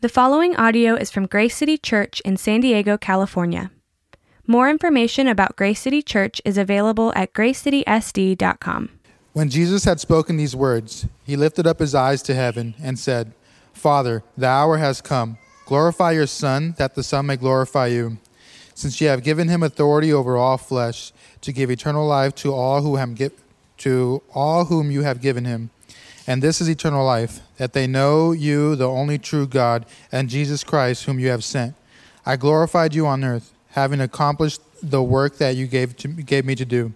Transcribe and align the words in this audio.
The 0.00 0.08
following 0.08 0.54
audio 0.54 0.94
is 0.94 1.10
from 1.10 1.26
Grace 1.26 1.56
City 1.56 1.76
Church 1.76 2.20
in 2.20 2.36
San 2.36 2.60
Diego, 2.60 2.96
California. 2.96 3.72
More 4.46 4.70
information 4.70 5.26
about 5.26 5.56
Grace 5.56 5.80
City 5.80 6.02
Church 6.02 6.40
is 6.44 6.56
available 6.56 7.12
at 7.16 7.32
gracecitysd.com. 7.32 8.90
When 9.32 9.50
Jesus 9.50 9.82
had 9.82 9.98
spoken 9.98 10.36
these 10.36 10.54
words, 10.54 11.08
he 11.24 11.34
lifted 11.34 11.66
up 11.66 11.80
his 11.80 11.96
eyes 11.96 12.22
to 12.22 12.34
heaven 12.36 12.76
and 12.80 12.96
said, 12.96 13.32
Father, 13.72 14.22
the 14.36 14.46
hour 14.46 14.76
has 14.76 15.00
come. 15.00 15.36
Glorify 15.66 16.12
your 16.12 16.28
Son, 16.28 16.76
that 16.78 16.94
the 16.94 17.02
Son 17.02 17.26
may 17.26 17.36
glorify 17.36 17.88
you, 17.88 18.18
since 18.76 19.00
you 19.00 19.08
have 19.08 19.24
given 19.24 19.48
him 19.48 19.64
authority 19.64 20.12
over 20.12 20.36
all 20.36 20.58
flesh, 20.58 21.12
to 21.40 21.52
give 21.52 21.72
eternal 21.72 22.06
life 22.06 22.36
to 22.36 22.54
all 22.54 22.82
who 22.82 22.94
have 22.94 23.18
to 23.78 24.22
all 24.32 24.66
whom 24.66 24.92
you 24.92 25.02
have 25.02 25.20
given 25.20 25.44
him. 25.44 25.70
And 26.28 26.42
this 26.42 26.60
is 26.60 26.68
eternal 26.68 27.06
life, 27.06 27.40
that 27.56 27.72
they 27.72 27.86
know 27.86 28.32
you, 28.32 28.76
the 28.76 28.86
only 28.86 29.16
true 29.16 29.46
God, 29.46 29.86
and 30.12 30.28
Jesus 30.28 30.62
Christ, 30.62 31.04
whom 31.04 31.18
you 31.18 31.30
have 31.30 31.42
sent. 31.42 31.74
I 32.26 32.36
glorified 32.36 32.94
you 32.94 33.06
on 33.06 33.24
earth, 33.24 33.54
having 33.70 33.98
accomplished 34.02 34.60
the 34.82 35.02
work 35.02 35.38
that 35.38 35.56
you 35.56 35.66
gave, 35.66 35.96
to, 35.96 36.08
gave 36.08 36.44
me 36.44 36.54
to 36.54 36.66
do. 36.66 36.92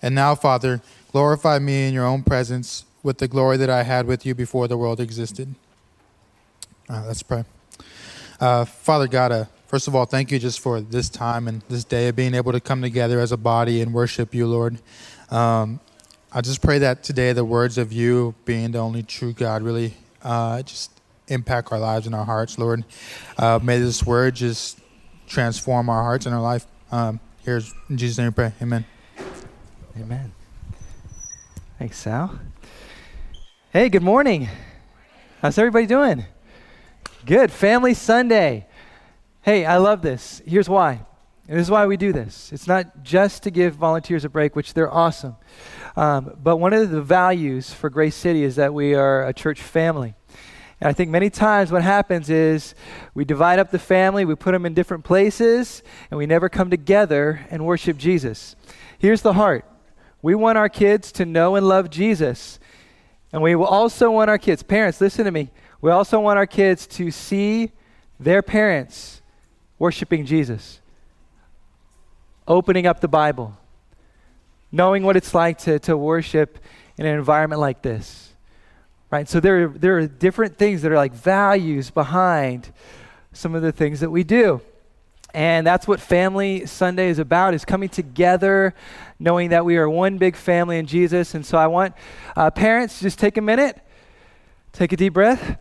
And 0.00 0.14
now, 0.14 0.36
Father, 0.36 0.80
glorify 1.10 1.58
me 1.58 1.88
in 1.88 1.92
your 1.92 2.06
own 2.06 2.22
presence 2.22 2.84
with 3.02 3.18
the 3.18 3.26
glory 3.26 3.56
that 3.56 3.68
I 3.68 3.82
had 3.82 4.06
with 4.06 4.24
you 4.24 4.32
before 4.32 4.68
the 4.68 4.76
world 4.76 5.00
existed. 5.00 5.56
Uh, 6.88 7.02
let's 7.04 7.24
pray. 7.24 7.44
Uh, 8.38 8.64
Father 8.64 9.08
God, 9.08 9.32
uh, 9.32 9.44
first 9.66 9.88
of 9.88 9.96
all, 9.96 10.04
thank 10.04 10.30
you 10.30 10.38
just 10.38 10.60
for 10.60 10.80
this 10.80 11.08
time 11.08 11.48
and 11.48 11.62
this 11.68 11.82
day 11.82 12.06
of 12.06 12.14
being 12.14 12.32
able 12.32 12.52
to 12.52 12.60
come 12.60 12.80
together 12.80 13.18
as 13.18 13.32
a 13.32 13.36
body 13.36 13.82
and 13.82 13.92
worship 13.92 14.36
you, 14.36 14.46
Lord. 14.46 14.78
Um, 15.32 15.80
I 16.30 16.42
just 16.42 16.60
pray 16.60 16.78
that 16.80 17.02
today 17.02 17.32
the 17.32 17.44
words 17.44 17.78
of 17.78 17.90
you, 17.90 18.34
being 18.44 18.72
the 18.72 18.80
only 18.80 19.02
true 19.02 19.32
God, 19.32 19.62
really 19.62 19.94
uh, 20.22 20.60
just 20.60 20.90
impact 21.28 21.72
our 21.72 21.78
lives 21.78 22.04
and 22.04 22.14
our 22.14 22.24
hearts, 22.24 22.58
Lord. 22.58 22.84
Uh, 23.38 23.58
may 23.62 23.78
this 23.78 24.04
word 24.04 24.34
just 24.34 24.78
transform 25.26 25.88
our 25.88 26.02
hearts 26.02 26.26
and 26.26 26.34
our 26.34 26.42
life. 26.42 26.66
Um, 26.92 27.18
here's 27.46 27.72
in 27.88 27.96
Jesus' 27.96 28.18
name 28.18 28.26
we 28.26 28.32
pray. 28.32 28.52
Amen. 28.60 28.84
Amen. 29.98 30.32
Thanks, 31.78 31.96
Sal. 31.96 32.38
Hey, 33.72 33.88
good 33.88 34.02
morning. 34.02 34.50
How's 35.40 35.56
everybody 35.56 35.86
doing? 35.86 36.26
Good. 37.24 37.50
Family 37.50 37.94
Sunday. 37.94 38.66
Hey, 39.40 39.64
I 39.64 39.78
love 39.78 40.02
this. 40.02 40.42
Here's 40.44 40.68
why. 40.68 41.06
And 41.48 41.58
this 41.58 41.66
is 41.66 41.70
why 41.70 41.86
we 41.86 41.96
do 41.96 42.12
this. 42.12 42.52
It's 42.52 42.66
not 42.66 43.02
just 43.02 43.42
to 43.44 43.50
give 43.50 43.74
volunteers 43.74 44.24
a 44.24 44.28
break, 44.28 44.54
which 44.54 44.74
they're 44.74 44.92
awesome. 44.92 45.36
Um, 45.96 46.36
but 46.42 46.58
one 46.58 46.74
of 46.74 46.90
the 46.90 47.00
values 47.00 47.72
for 47.72 47.88
Grace 47.88 48.14
City 48.14 48.44
is 48.44 48.56
that 48.56 48.74
we 48.74 48.94
are 48.94 49.26
a 49.26 49.32
church 49.32 49.62
family. 49.62 50.14
And 50.80 50.88
I 50.88 50.92
think 50.92 51.10
many 51.10 51.30
times 51.30 51.72
what 51.72 51.82
happens 51.82 52.30
is 52.30 52.74
we 53.14 53.24
divide 53.24 53.58
up 53.58 53.70
the 53.70 53.78
family, 53.78 54.24
we 54.24 54.34
put 54.34 54.52
them 54.52 54.66
in 54.66 54.74
different 54.74 55.04
places, 55.04 55.82
and 56.10 56.18
we 56.18 56.26
never 56.26 56.48
come 56.48 56.70
together 56.70 57.40
and 57.50 57.64
worship 57.64 57.96
Jesus. 57.96 58.54
Here's 58.98 59.22
the 59.22 59.32
heart 59.32 59.64
we 60.20 60.34
want 60.34 60.58
our 60.58 60.68
kids 60.68 61.12
to 61.12 61.24
know 61.24 61.56
and 61.56 61.66
love 61.66 61.90
Jesus. 61.90 62.58
And 63.32 63.42
we 63.42 63.54
also 63.54 64.10
want 64.10 64.30
our 64.30 64.38
kids, 64.38 64.62
parents, 64.62 65.00
listen 65.00 65.24
to 65.24 65.30
me. 65.30 65.50
We 65.80 65.90
also 65.90 66.18
want 66.18 66.38
our 66.38 66.46
kids 66.46 66.86
to 66.88 67.10
see 67.10 67.72
their 68.18 68.42
parents 68.42 69.22
worshiping 69.78 70.26
Jesus, 70.26 70.80
opening 72.48 72.86
up 72.86 73.00
the 73.00 73.08
Bible, 73.08 73.56
knowing 74.72 75.04
what 75.04 75.16
it's 75.16 75.34
like 75.34 75.58
to, 75.58 75.78
to 75.80 75.96
worship 75.96 76.58
in 76.96 77.06
an 77.06 77.16
environment 77.16 77.60
like 77.60 77.82
this. 77.82 78.32
Right? 79.10 79.28
So 79.28 79.38
there, 79.38 79.68
there 79.68 79.98
are 79.98 80.06
different 80.06 80.56
things 80.58 80.82
that 80.82 80.90
are 80.90 80.96
like 80.96 81.14
values 81.14 81.90
behind 81.90 82.72
some 83.32 83.54
of 83.54 83.62
the 83.62 83.72
things 83.72 84.00
that 84.00 84.10
we 84.10 84.24
do. 84.24 84.60
And 85.34 85.66
that's 85.66 85.86
what 85.86 86.00
Family 86.00 86.66
Sunday 86.66 87.08
is 87.08 87.18
about, 87.18 87.54
is 87.54 87.64
coming 87.64 87.88
together, 87.88 88.74
knowing 89.18 89.50
that 89.50 89.64
we 89.64 89.76
are 89.76 89.88
one 89.88 90.18
big 90.18 90.36
family 90.36 90.78
in 90.78 90.86
Jesus. 90.86 91.34
And 91.34 91.44
so 91.44 91.58
I 91.58 91.66
want 91.66 91.94
uh, 92.34 92.50
parents, 92.50 93.00
just 93.00 93.18
take 93.18 93.36
a 93.36 93.42
minute, 93.42 93.78
take 94.72 94.92
a 94.92 94.96
deep 94.96 95.12
breath, 95.12 95.58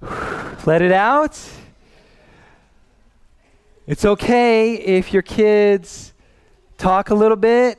let 0.66 0.80
it 0.80 0.92
out. 0.92 1.38
It's 3.86 4.04
okay 4.04 4.74
if 4.74 5.12
your 5.12 5.22
kids 5.22 6.12
talk 6.76 7.10
a 7.10 7.14
little 7.14 7.36
bit, 7.36 7.78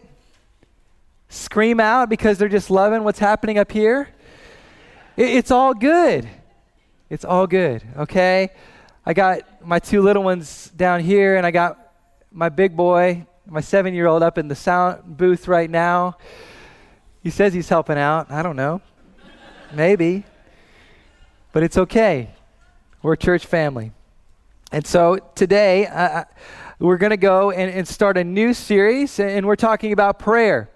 scream 1.27 1.81
out 1.81 2.07
because 2.07 2.37
they're 2.37 2.47
just 2.47 2.69
loving 2.69 3.03
what's 3.03 3.19
happening 3.19 3.57
up 3.57 3.69
here. 3.69 4.07
It, 5.17 5.31
it's 5.31 5.51
all 5.51 5.73
good. 5.73 6.25
It's 7.09 7.25
all 7.25 7.45
good, 7.45 7.83
okay? 7.97 8.51
I 9.05 9.13
got 9.13 9.65
my 9.65 9.79
two 9.79 10.01
little 10.01 10.23
ones 10.23 10.71
down 10.77 11.01
here, 11.01 11.35
and 11.35 11.45
I 11.45 11.51
got 11.51 11.77
my 12.31 12.47
big 12.47 12.77
boy, 12.77 13.25
my 13.45 13.59
seven 13.59 13.93
year 13.93 14.07
old, 14.07 14.23
up 14.23 14.37
in 14.37 14.47
the 14.47 14.55
sound 14.55 15.17
booth 15.17 15.45
right 15.49 15.69
now. 15.69 16.15
He 17.21 17.29
says 17.29 17.53
he's 17.53 17.67
helping 17.67 17.97
out. 17.97 18.31
I 18.31 18.43
don't 18.43 18.55
know. 18.55 18.79
Maybe. 19.73 20.23
But 21.51 21.63
it's 21.63 21.77
okay. 21.77 22.29
We're 23.01 23.13
a 23.13 23.17
church 23.17 23.45
family. 23.45 23.91
And 24.69 24.85
so 24.85 25.17
today, 25.33 25.87
uh, 25.87 26.25
we're 26.77 26.97
going 26.97 27.11
to 27.11 27.17
go 27.17 27.51
and, 27.51 27.71
and 27.71 27.87
start 27.87 28.17
a 28.17 28.23
new 28.25 28.53
series, 28.53 29.17
and 29.17 29.45
we're 29.45 29.55
talking 29.55 29.93
about 29.93 30.19
prayer. 30.19 30.69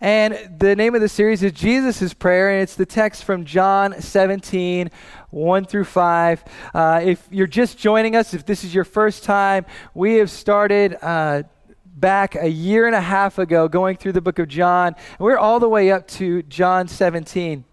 And 0.00 0.56
the 0.56 0.76
name 0.76 0.94
of 0.94 1.00
the 1.00 1.08
series 1.08 1.42
is 1.42 1.50
Jesus' 1.50 2.14
Prayer, 2.14 2.50
and 2.50 2.62
it's 2.62 2.76
the 2.76 2.86
text 2.86 3.24
from 3.24 3.44
John 3.44 4.00
17, 4.00 4.92
1 5.30 5.64
through 5.64 5.84
5. 5.84 6.44
Uh, 6.72 7.00
if 7.02 7.26
you're 7.32 7.48
just 7.48 7.76
joining 7.76 8.14
us, 8.14 8.34
if 8.34 8.46
this 8.46 8.62
is 8.62 8.72
your 8.72 8.84
first 8.84 9.24
time, 9.24 9.66
we 9.94 10.14
have 10.14 10.30
started 10.30 10.96
uh, 11.02 11.42
back 11.84 12.36
a 12.36 12.48
year 12.48 12.86
and 12.86 12.94
a 12.94 13.00
half 13.00 13.40
ago 13.40 13.66
going 13.66 13.96
through 13.96 14.12
the 14.12 14.20
book 14.20 14.38
of 14.38 14.46
John. 14.46 14.94
And 14.94 15.18
we're 15.18 15.38
all 15.38 15.58
the 15.58 15.68
way 15.68 15.90
up 15.90 16.06
to 16.08 16.44
John 16.44 16.86
17. 16.86 17.64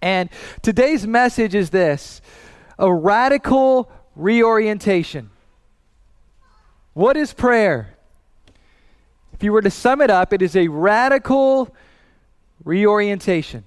And 0.00 0.30
today's 0.62 1.08
message 1.08 1.56
is 1.56 1.70
this 1.70 2.22
a 2.78 2.94
radical 2.94 3.90
reorientation. 4.16 5.30
What 6.94 7.16
is 7.16 7.32
prayer? 7.32 7.94
If 9.32 9.42
you 9.42 9.52
were 9.52 9.62
to 9.62 9.70
sum 9.70 10.00
it 10.00 10.10
up, 10.10 10.32
it 10.32 10.42
is 10.42 10.54
a 10.54 10.68
radical 10.68 11.74
reorientation. 12.64 13.64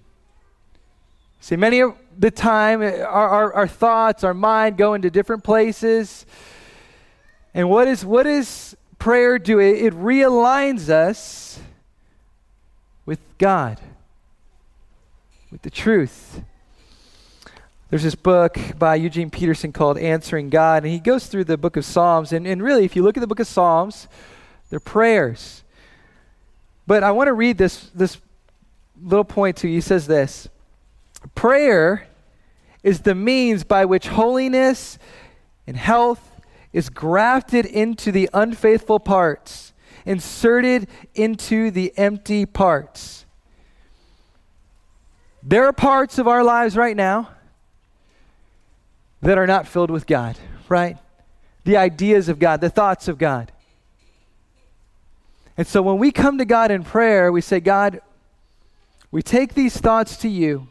See, 1.40 1.56
many 1.56 1.82
of 1.82 1.96
the 2.18 2.32
time, 2.32 2.82
our, 2.82 3.10
our, 3.10 3.54
our, 3.54 3.68
thoughts, 3.68 4.24
our 4.24 4.34
mind 4.34 4.78
go 4.78 4.94
into 4.94 5.10
different 5.10 5.44
places. 5.44 6.26
And 7.54 7.70
what, 7.70 7.88
is, 7.88 8.06
what 8.06 8.24
does 8.24 8.76
prayer 9.00 9.40
do? 9.40 9.60
It, 9.60 9.86
it 9.86 9.94
realigns 9.94 10.90
us 10.90 11.60
with 13.06 13.20
God, 13.38 13.82
with 15.52 15.64
the 15.64 15.72
truth. 15.72 16.42
There's 17.94 18.02
this 18.02 18.16
book 18.16 18.58
by 18.80 18.96
Eugene 18.96 19.30
Peterson 19.30 19.72
called 19.72 20.00
Answering 20.00 20.50
God, 20.50 20.84
and 20.84 20.92
he 20.92 20.98
goes 20.98 21.28
through 21.28 21.44
the 21.44 21.60
book 21.60 21.78
of 21.78 21.86
Psalms. 21.86 22.34
And, 22.34 22.48
and 22.48 22.60
really, 22.60 22.86
if 22.86 22.96
you 22.96 23.04
look 23.04 23.18
at 23.18 23.20
the 23.20 23.28
book 23.28 23.40
of 23.40 23.46
Psalms, 23.46 24.08
they're 24.72 24.80
prayers. 24.80 25.64
But 26.88 27.04
I 27.04 27.12
want 27.12 27.28
to 27.28 27.34
read 27.34 27.60
this, 27.60 27.92
this 27.94 28.18
little 29.00 29.24
point 29.24 29.58
to 29.58 29.68
you. 29.68 29.76
He 29.76 29.82
says 29.82 30.08
this 30.08 30.50
Prayer 31.36 32.08
is 32.82 33.02
the 33.02 33.14
means 33.14 33.64
by 33.64 33.86
which 33.86 34.08
holiness 34.08 34.98
and 35.68 35.78
health 35.78 36.42
is 36.72 36.90
grafted 36.90 37.64
into 37.68 38.12
the 38.12 38.28
unfaithful 38.34 39.00
parts, 39.00 39.72
inserted 40.04 40.88
into 41.14 41.70
the 41.70 41.94
empty 41.96 42.48
parts. 42.48 43.28
There 45.44 45.68
are 45.68 45.74
parts 45.74 46.18
of 46.18 46.28
our 46.28 46.44
lives 46.44 46.76
right 46.76 46.98
now 46.98 47.30
that 49.24 49.38
are 49.38 49.48
not 49.48 49.68
filled 49.68 49.90
with 49.90 50.06
God, 50.06 50.38
right? 50.68 50.98
The 51.64 51.78
ideas 51.78 52.28
of 52.30 52.40
God, 52.40 52.62
the 52.62 52.70
thoughts 52.70 53.08
of 53.08 53.18
God. 53.18 53.52
And 55.56 55.66
so 55.66 55.82
when 55.82 55.98
we 55.98 56.12
come 56.12 56.38
to 56.40 56.46
God 56.46 56.72
in 56.72 56.84
prayer, 56.84 57.32
we 57.32 57.42
say, 57.42 57.60
God, 57.60 58.02
we 59.12 59.22
take 59.22 59.54
these 59.54 59.78
thoughts 59.78 60.18
to 60.18 60.30
you 60.30 60.68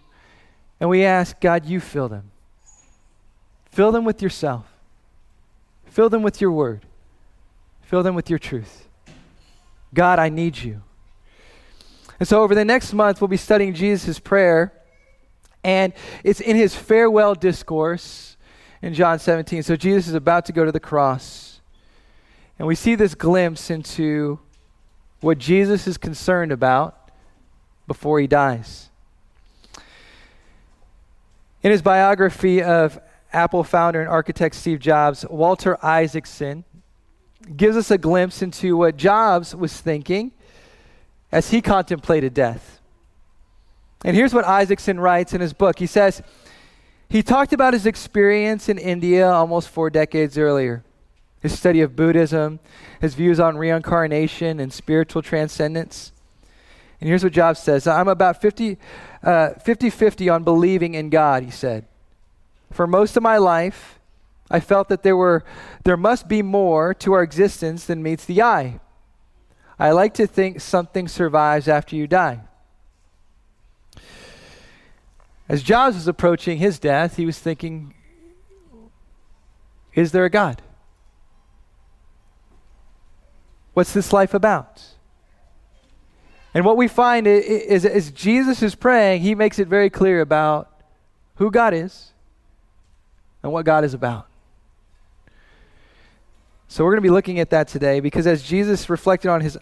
and 0.80 0.90
we 0.90 1.04
ask, 1.04 1.40
God, 1.40 1.64
you 1.64 1.80
fill 1.80 2.08
them. 2.08 2.30
Fill 3.70 3.90
them 3.90 4.04
with 4.04 4.20
yourself. 4.20 4.66
Fill 5.86 6.10
them 6.10 6.22
with 6.22 6.40
your 6.40 6.52
word. 6.52 6.84
Fill 7.82 8.02
them 8.02 8.14
with 8.14 8.28
your 8.28 8.38
truth. 8.38 8.86
God, 9.94 10.18
I 10.18 10.28
need 10.28 10.58
you. 10.58 10.82
And 12.18 12.28
so 12.28 12.42
over 12.42 12.54
the 12.54 12.64
next 12.64 12.92
month, 12.92 13.20
we'll 13.20 13.28
be 13.28 13.36
studying 13.36 13.72
Jesus' 13.72 14.18
prayer. 14.18 14.72
And 15.64 15.92
it's 16.24 16.40
in 16.40 16.56
his 16.56 16.74
farewell 16.74 17.34
discourse 17.34 18.31
in 18.82 18.92
John 18.92 19.18
17. 19.18 19.62
So 19.62 19.76
Jesus 19.76 20.08
is 20.08 20.14
about 20.14 20.44
to 20.46 20.52
go 20.52 20.64
to 20.64 20.72
the 20.72 20.80
cross. 20.80 21.60
And 22.58 22.68
we 22.68 22.74
see 22.74 22.96
this 22.96 23.14
glimpse 23.14 23.70
into 23.70 24.40
what 25.20 25.38
Jesus 25.38 25.86
is 25.86 25.96
concerned 25.96 26.52
about 26.52 27.10
before 27.86 28.20
he 28.20 28.26
dies. 28.26 28.90
In 31.62 31.70
his 31.70 31.80
biography 31.80 32.60
of 32.62 33.00
Apple 33.32 33.62
founder 33.62 34.00
and 34.00 34.08
architect 34.08 34.56
Steve 34.56 34.80
Jobs, 34.80 35.24
Walter 35.30 35.78
Isaacson, 35.84 36.64
gives 37.56 37.76
us 37.76 37.90
a 37.90 37.98
glimpse 37.98 38.42
into 38.42 38.76
what 38.76 38.96
Jobs 38.96 39.54
was 39.54 39.80
thinking 39.80 40.32
as 41.30 41.50
he 41.50 41.60
contemplated 41.60 42.34
death. 42.34 42.80
And 44.04 44.16
here's 44.16 44.34
what 44.34 44.44
Isaacson 44.44 44.98
writes 44.98 45.32
in 45.32 45.40
his 45.40 45.52
book. 45.52 45.78
He 45.78 45.86
says, 45.86 46.22
he 47.12 47.22
talked 47.22 47.52
about 47.52 47.74
his 47.74 47.84
experience 47.84 48.70
in 48.70 48.78
India 48.78 49.30
almost 49.30 49.68
four 49.68 49.90
decades 49.90 50.38
earlier, 50.38 50.82
his 51.42 51.58
study 51.58 51.82
of 51.82 51.94
Buddhism, 51.94 52.58
his 53.02 53.14
views 53.14 53.38
on 53.38 53.58
reincarnation 53.58 54.58
and 54.58 54.72
spiritual 54.72 55.20
transcendence. 55.20 56.10
And 57.02 57.08
here's 57.08 57.22
what 57.22 57.34
Jobs 57.34 57.60
says 57.60 57.86
I'm 57.86 58.08
about 58.08 58.40
50 58.40 58.78
uh, 59.22 59.50
50 59.58 60.30
on 60.30 60.42
believing 60.42 60.94
in 60.94 61.10
God, 61.10 61.42
he 61.42 61.50
said. 61.50 61.84
For 62.72 62.86
most 62.86 63.14
of 63.18 63.22
my 63.22 63.36
life, 63.36 63.98
I 64.50 64.60
felt 64.60 64.88
that 64.88 65.02
there, 65.02 65.16
were, 65.16 65.44
there 65.84 65.98
must 65.98 66.28
be 66.28 66.40
more 66.40 66.94
to 66.94 67.12
our 67.12 67.22
existence 67.22 67.84
than 67.84 68.02
meets 68.02 68.24
the 68.24 68.40
eye. 68.40 68.80
I 69.78 69.90
like 69.90 70.14
to 70.14 70.26
think 70.26 70.62
something 70.62 71.08
survives 71.08 71.68
after 71.68 71.94
you 71.94 72.06
die. 72.06 72.40
As 75.48 75.62
Jobs 75.62 75.96
was 75.96 76.08
approaching 76.08 76.58
his 76.58 76.78
death, 76.78 77.16
he 77.16 77.26
was 77.26 77.38
thinking, 77.38 77.94
Is 79.94 80.12
there 80.12 80.24
a 80.24 80.30
God? 80.30 80.62
What's 83.74 83.92
this 83.92 84.12
life 84.12 84.34
about? 84.34 84.82
And 86.54 86.64
what 86.64 86.76
we 86.76 86.88
find 86.88 87.26
is, 87.26 87.86
as 87.86 88.10
Jesus 88.10 88.62
is 88.62 88.74
praying, 88.74 89.22
he 89.22 89.34
makes 89.34 89.58
it 89.58 89.68
very 89.68 89.88
clear 89.88 90.20
about 90.20 90.70
who 91.36 91.50
God 91.50 91.72
is 91.72 92.10
and 93.42 93.52
what 93.52 93.64
God 93.64 93.84
is 93.84 93.94
about. 93.94 94.28
So 96.68 96.84
we're 96.84 96.92
going 96.92 97.02
to 97.02 97.08
be 97.08 97.10
looking 97.10 97.38
at 97.38 97.50
that 97.50 97.68
today 97.68 98.00
because 98.00 98.26
as 98.26 98.42
Jesus 98.42 98.88
reflected 98.90 99.30
on 99.30 99.40
his 99.40 99.58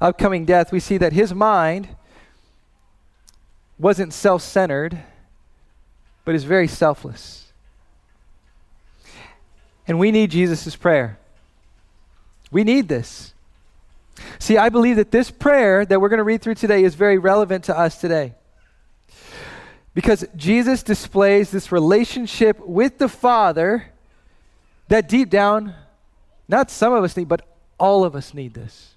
upcoming 0.00 0.44
death, 0.44 0.72
we 0.72 0.80
see 0.80 0.98
that 0.98 1.12
his 1.12 1.32
mind 1.32 1.88
wasn't 3.78 4.12
self 4.12 4.42
centered, 4.42 5.02
but 6.24 6.34
is 6.34 6.44
very 6.44 6.68
selfless. 6.68 7.52
And 9.86 9.98
we 9.98 10.10
need 10.10 10.30
Jesus' 10.30 10.76
prayer. 10.76 11.18
We 12.50 12.64
need 12.64 12.88
this. 12.88 13.34
See, 14.38 14.56
I 14.56 14.68
believe 14.68 14.96
that 14.96 15.10
this 15.10 15.30
prayer 15.30 15.84
that 15.84 16.00
we're 16.00 16.08
going 16.08 16.18
to 16.18 16.24
read 16.24 16.40
through 16.40 16.54
today 16.54 16.84
is 16.84 16.94
very 16.94 17.18
relevant 17.18 17.64
to 17.64 17.78
us 17.78 18.00
today. 18.00 18.34
Because 19.92 20.26
Jesus 20.36 20.82
displays 20.82 21.50
this 21.50 21.70
relationship 21.70 22.58
with 22.60 22.98
the 22.98 23.08
Father 23.08 23.86
that 24.88 25.08
deep 25.08 25.30
down, 25.30 25.74
not 26.48 26.70
some 26.70 26.92
of 26.92 27.04
us 27.04 27.16
need, 27.16 27.28
but 27.28 27.46
all 27.78 28.04
of 28.04 28.14
us 28.14 28.34
need 28.34 28.54
this. 28.54 28.94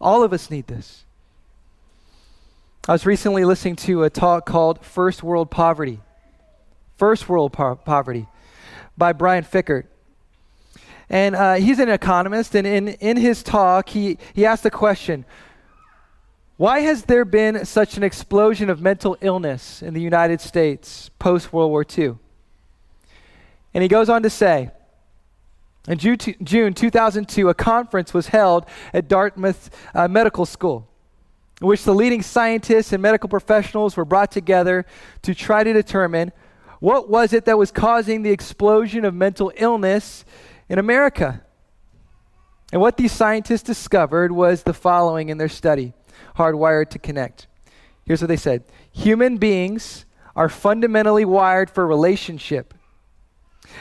All 0.00 0.22
of 0.22 0.32
us 0.32 0.50
need 0.50 0.66
this. 0.66 1.04
I 2.88 2.92
was 2.92 3.06
recently 3.06 3.44
listening 3.44 3.76
to 3.76 4.02
a 4.02 4.10
talk 4.10 4.44
called 4.44 4.84
First 4.84 5.22
World 5.22 5.50
Poverty. 5.50 6.00
First 6.96 7.28
World 7.28 7.52
po- 7.52 7.76
Poverty 7.76 8.26
by 8.96 9.12
Brian 9.12 9.44
Fikkert. 9.44 9.84
And 11.08 11.36
uh, 11.36 11.54
he's 11.54 11.78
an 11.78 11.90
economist, 11.90 12.54
and 12.54 12.66
in, 12.66 12.88
in 12.88 13.16
his 13.16 13.42
talk, 13.42 13.90
he, 13.90 14.18
he 14.34 14.46
asked 14.46 14.62
the 14.62 14.70
question 14.70 15.24
Why 16.56 16.80
has 16.80 17.04
there 17.04 17.24
been 17.24 17.64
such 17.66 17.96
an 17.96 18.02
explosion 18.02 18.70
of 18.70 18.80
mental 18.80 19.16
illness 19.20 19.82
in 19.82 19.92
the 19.94 20.00
United 20.00 20.40
States 20.40 21.10
post 21.18 21.52
World 21.52 21.70
War 21.70 21.84
II? 21.84 22.16
And 23.74 23.82
he 23.82 23.88
goes 23.88 24.08
on 24.08 24.22
to 24.22 24.30
say, 24.30 24.70
in 25.88 25.98
June 25.98 26.74
2002, 26.74 27.48
a 27.48 27.54
conference 27.54 28.14
was 28.14 28.28
held 28.28 28.66
at 28.94 29.08
Dartmouth 29.08 29.70
uh, 29.94 30.06
Medical 30.06 30.46
School, 30.46 30.88
in 31.60 31.66
which 31.66 31.82
the 31.82 31.94
leading 31.94 32.22
scientists 32.22 32.92
and 32.92 33.02
medical 33.02 33.28
professionals 33.28 33.96
were 33.96 34.04
brought 34.04 34.30
together 34.30 34.86
to 35.22 35.34
try 35.34 35.64
to 35.64 35.72
determine 35.72 36.30
what 36.82 37.08
was 37.08 37.32
it 37.32 37.44
that 37.44 37.56
was 37.56 37.70
causing 37.70 38.24
the 38.24 38.30
explosion 38.30 39.04
of 39.04 39.14
mental 39.14 39.52
illness 39.54 40.24
in 40.68 40.80
America. 40.80 41.40
And 42.72 42.80
what 42.80 42.96
these 42.96 43.12
scientists 43.12 43.62
discovered 43.62 44.32
was 44.32 44.64
the 44.64 44.74
following 44.74 45.28
in 45.28 45.38
their 45.38 45.48
study 45.48 45.92
Hardwired 46.38 46.88
to 46.90 46.98
Connect. 46.98 47.46
Here's 48.04 48.20
what 48.20 48.26
they 48.26 48.36
said 48.36 48.64
Human 48.90 49.36
beings 49.36 50.06
are 50.34 50.48
fundamentally 50.48 51.24
wired 51.24 51.70
for 51.70 51.86
relationship, 51.86 52.74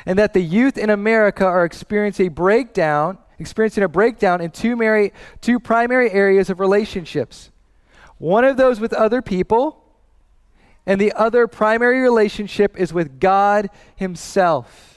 and 0.05 0.19
that 0.19 0.33
the 0.33 0.41
youth 0.41 0.77
in 0.77 0.91
America 0.91 1.43
are 1.43 1.65
experiencing 1.65 2.27
a 2.27 2.29
breakdown, 2.29 3.17
experiencing 3.39 3.83
a 3.83 3.89
breakdown 3.89 4.41
in 4.41 4.51
two, 4.51 4.75
mary, 4.75 5.11
two 5.41 5.59
primary 5.59 6.11
areas 6.11 6.51
of 6.51 6.59
relationships. 6.59 7.49
One 8.19 8.43
of 8.43 8.57
those 8.57 8.79
with 8.79 8.93
other 8.93 9.23
people, 9.23 9.80
and 10.85 10.99
the 10.99 11.13
other 11.13 11.47
primary 11.47 12.01
relationship 12.01 12.77
is 12.77 12.93
with 12.93 13.19
God 13.19 13.69
Himself 13.95 14.91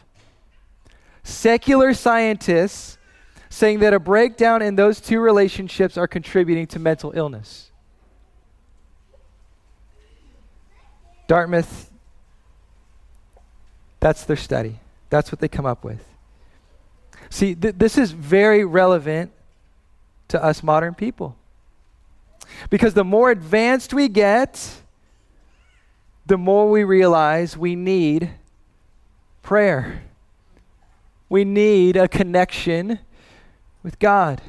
secular 1.25 1.95
scientists 1.95 2.99
saying 3.49 3.81
that 3.81 3.95
a 3.95 3.99
breakdown 3.99 4.63
in 4.63 4.77
those 4.77 5.01
two 5.01 5.19
relationships 5.21 5.97
are 5.97 6.07
contributing 6.07 6.67
to 6.67 6.79
mental 6.79 7.13
illness. 7.17 7.71
Dartmouth, 11.27 11.91
that's 14.01 14.25
their 14.25 14.37
study. 14.37 14.79
That's 15.09 15.33
what 15.33 15.41
they 15.41 15.49
come 15.49 15.65
up 15.65 15.83
with. 15.83 16.05
See, 17.31 17.55
th- 17.55 17.77
this 17.79 17.97
is 17.97 18.11
very 18.11 18.65
relevant 18.65 19.33
to 20.29 20.43
us 20.43 20.63
modern 20.63 20.95
people. 20.95 21.37
Because 22.69 22.93
the 22.93 23.05
more 23.05 23.31
advanced 23.31 23.95
we 23.95 24.09
get, 24.09 24.83
the 26.27 26.39
more 26.39 26.71
we 26.71 26.85
realize 26.85 27.57
we 27.57 27.77
need 27.77 28.31
prayer. 29.43 30.03
We 31.29 31.45
need 31.45 31.97
a 31.97 32.09
connection 32.09 32.99
with 33.83 33.99
God. 33.99 34.41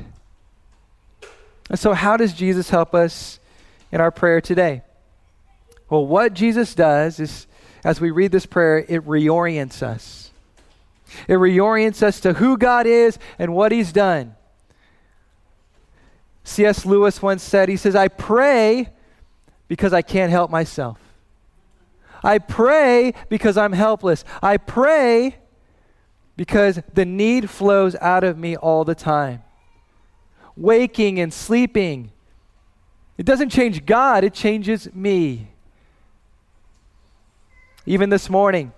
And 1.69 1.79
so, 1.79 1.93
how 1.93 2.17
does 2.17 2.33
Jesus 2.33 2.69
help 2.69 2.93
us 2.93 3.39
in 3.91 3.99
our 3.99 4.11
prayer 4.11 4.41
today? 4.41 4.81
Well, 5.89 6.05
what 6.05 6.33
Jesus 6.33 6.73
does 6.75 7.19
is, 7.19 7.47
as 7.83 7.99
we 8.01 8.11
read 8.11 8.31
this 8.31 8.45
prayer, 8.45 8.79
it 8.79 9.05
reorients 9.05 9.83
us. 9.83 10.31
It 11.27 11.33
reorients 11.33 12.01
us 12.01 12.19
to 12.21 12.33
who 12.33 12.57
God 12.57 12.87
is 12.87 13.19
and 13.37 13.53
what 13.53 13.71
He's 13.71 13.91
done. 13.91 14.35
C.S. 16.43 16.85
Lewis 16.85 17.21
once 17.21 17.43
said, 17.43 17.69
He 17.69 17.77
says, 17.77 17.95
I 17.95 18.07
pray 18.07 18.89
because 19.67 19.93
I 19.93 20.01
can't 20.01 20.31
help 20.31 20.51
myself. 20.51 20.99
I 22.25 22.39
pray 22.39 23.13
because 23.29 23.55
I'm 23.55 23.73
helpless. 23.73 24.25
I 24.41 24.57
pray 24.57 25.35
because 26.35 26.81
the 26.93 27.05
need 27.05 27.49
flows 27.49 27.95
out 28.01 28.23
of 28.23 28.37
me 28.37 28.57
all 28.57 28.83
the 28.83 28.95
time. 28.95 29.43
Waking 30.57 31.19
and 31.19 31.31
sleeping. 31.31 32.11
It 33.17 33.25
doesn't 33.25 33.49
change 33.49 33.85
God, 33.85 34.23
it 34.23 34.33
changes 34.33 34.93
me. 34.93 35.47
Even 37.85 38.09
this 38.09 38.29
morning, 38.29 38.73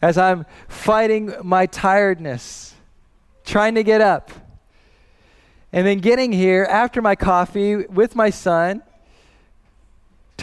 as 0.00 0.16
I'm 0.16 0.46
fighting 0.68 1.34
my 1.42 1.66
tiredness, 1.66 2.74
trying 3.44 3.74
to 3.74 3.82
get 3.82 4.00
up, 4.00 4.30
and 5.72 5.84
then 5.84 5.98
getting 5.98 6.30
here 6.30 6.64
after 6.70 7.02
my 7.02 7.16
coffee 7.16 7.74
with 7.74 8.14
my 8.14 8.30
son, 8.30 8.82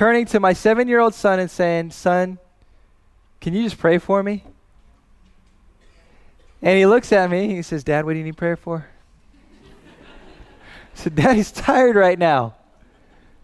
turning 0.02 0.26
to 0.26 0.40
my 0.40 0.52
seven 0.52 0.88
year 0.88 1.00
old 1.00 1.14
son 1.14 1.40
and 1.40 1.52
saying, 1.52 1.92
Son, 1.92 2.40
can 3.40 3.54
you 3.54 3.62
just 3.62 3.78
pray 3.78 4.00
for 4.00 4.24
me? 4.24 4.44
And 6.60 6.76
he 6.76 6.88
looks 6.88 7.12
at 7.12 7.30
me. 7.30 7.54
He 7.54 7.62
says, 7.62 7.84
Dad, 7.84 8.04
what 8.04 8.14
do 8.14 8.18
you 8.18 8.26
need 8.26 8.36
prayer 8.36 8.56
for? 8.56 8.88
I 9.62 10.96
said, 10.96 11.14
Daddy's 11.14 11.52
tired 11.52 11.96
right 11.96 12.18
now. 12.18 12.56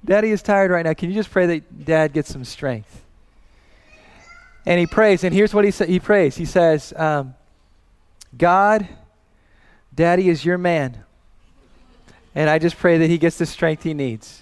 Daddy 0.03 0.31
is 0.31 0.41
tired 0.41 0.71
right 0.71 0.83
now. 0.83 0.95
Can 0.95 1.09
you 1.09 1.15
just 1.15 1.29
pray 1.29 1.45
that 1.45 1.85
Dad 1.85 2.11
gets 2.11 2.33
some 2.33 2.43
strength? 2.43 3.03
And 4.65 4.79
he 4.79 4.87
prays, 4.87 5.23
and 5.23 5.35
here's 5.35 5.53
what 5.53 5.63
he 5.63 5.69
says. 5.69 5.87
He 5.87 5.99
prays. 5.99 6.37
He 6.37 6.45
says, 6.45 6.91
um, 6.95 7.35
God, 8.35 8.87
Daddy 9.93 10.27
is 10.27 10.43
your 10.43 10.57
man. 10.57 11.03
And 12.33 12.49
I 12.49 12.57
just 12.57 12.77
pray 12.77 12.97
that 12.97 13.11
he 13.11 13.19
gets 13.19 13.37
the 13.37 13.45
strength 13.45 13.83
he 13.83 13.93
needs. 13.93 14.41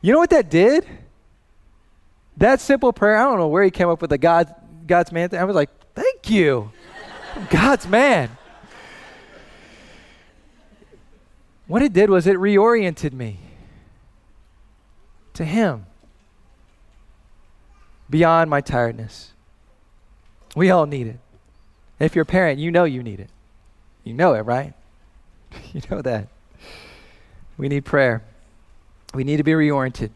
You 0.00 0.12
know 0.12 0.18
what 0.18 0.30
that 0.30 0.50
did? 0.50 0.86
That 2.36 2.60
simple 2.60 2.92
prayer, 2.92 3.16
I 3.16 3.24
don't 3.24 3.38
know 3.38 3.48
where 3.48 3.64
he 3.64 3.70
came 3.70 3.88
up 3.88 4.00
with 4.00 4.10
the 4.10 4.18
God, 4.18 4.54
God's 4.86 5.10
man 5.10 5.28
thing. 5.28 5.40
I 5.40 5.44
was 5.44 5.56
like, 5.56 5.70
Thank 5.96 6.28
you. 6.28 6.70
God's 7.48 7.88
man. 7.88 8.30
What 11.66 11.82
it 11.82 11.92
did 11.92 12.10
was 12.10 12.26
it 12.26 12.36
reoriented 12.36 13.12
me 13.12 13.38
to 15.34 15.44
Him. 15.44 15.86
beyond 18.08 18.48
my 18.48 18.60
tiredness. 18.60 19.32
We 20.54 20.70
all 20.70 20.86
need 20.86 21.08
it. 21.08 21.18
If 21.98 22.14
you're 22.14 22.22
a 22.22 22.26
parent, 22.26 22.60
you 22.60 22.70
know 22.70 22.84
you 22.84 23.02
need 23.02 23.18
it. 23.18 23.30
You 24.04 24.14
know 24.14 24.34
it, 24.34 24.42
right? 24.42 24.74
you 25.72 25.80
know 25.90 26.02
that. 26.02 26.28
We 27.58 27.68
need 27.68 27.84
prayer. 27.84 28.22
We 29.16 29.24
need 29.24 29.38
to 29.38 29.44
be 29.44 29.52
reoriented. 29.52 30.10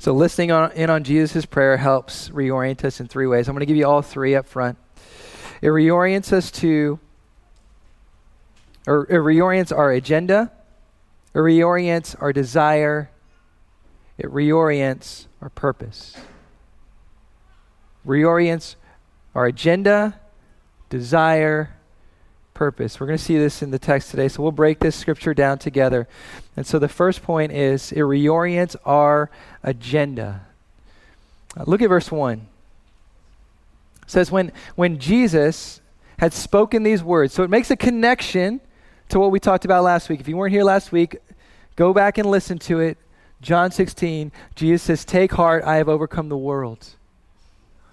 So, 0.00 0.12
listening 0.12 0.50
on, 0.50 0.72
in 0.72 0.90
on 0.90 1.04
Jesus' 1.04 1.46
prayer 1.46 1.76
helps 1.76 2.28
reorient 2.30 2.84
us 2.84 2.98
in 2.98 3.06
three 3.06 3.28
ways. 3.28 3.48
I'm 3.48 3.54
going 3.54 3.60
to 3.60 3.66
give 3.66 3.76
you 3.76 3.86
all 3.86 4.02
three 4.02 4.34
up 4.34 4.46
front. 4.46 4.78
It 5.62 5.68
reorients 5.68 6.32
us 6.32 6.50
to, 6.50 6.98
or 8.84 9.04
it 9.04 9.20
reorients 9.20 9.70
our 9.70 9.92
agenda, 9.92 10.50
it 11.34 11.38
reorients 11.38 12.20
our 12.20 12.32
desire, 12.32 13.10
it 14.18 14.26
reorients 14.26 15.26
our 15.40 15.48
purpose. 15.48 16.16
Reorients 18.04 18.74
our 19.36 19.46
agenda, 19.46 20.18
desire, 20.90 21.75
purpose. 22.56 22.98
We're 22.98 23.06
going 23.06 23.18
to 23.18 23.24
see 23.24 23.36
this 23.36 23.62
in 23.62 23.70
the 23.70 23.78
text 23.78 24.10
today, 24.10 24.28
so 24.28 24.42
we'll 24.42 24.50
break 24.50 24.80
this 24.80 24.96
scripture 24.96 25.34
down 25.34 25.58
together. 25.58 26.08
And 26.56 26.66
so 26.66 26.78
the 26.78 26.88
first 26.88 27.22
point 27.22 27.52
is 27.52 27.92
it 27.92 27.98
reorients 27.98 28.74
our 28.86 29.30
agenda. 29.62 30.46
Uh, 31.54 31.64
look 31.66 31.82
at 31.82 31.88
verse 31.90 32.10
1. 32.10 32.38
It 34.02 34.10
says, 34.10 34.30
when, 34.30 34.52
when 34.74 34.98
Jesus 34.98 35.82
had 36.18 36.32
spoken 36.32 36.82
these 36.82 37.04
words, 37.04 37.34
so 37.34 37.42
it 37.42 37.50
makes 37.50 37.70
a 37.70 37.76
connection 37.76 38.62
to 39.10 39.20
what 39.20 39.30
we 39.30 39.38
talked 39.38 39.66
about 39.66 39.84
last 39.84 40.08
week. 40.08 40.18
If 40.18 40.26
you 40.26 40.36
weren't 40.36 40.52
here 40.52 40.64
last 40.64 40.92
week, 40.92 41.16
go 41.76 41.92
back 41.92 42.16
and 42.16 42.28
listen 42.30 42.58
to 42.60 42.80
it. 42.80 42.96
John 43.42 43.70
16, 43.70 44.32
Jesus 44.54 44.82
says, 44.82 45.04
Take 45.04 45.32
heart, 45.32 45.62
I 45.62 45.76
have 45.76 45.90
overcome 45.90 46.30
the 46.30 46.38
world. 46.38 46.86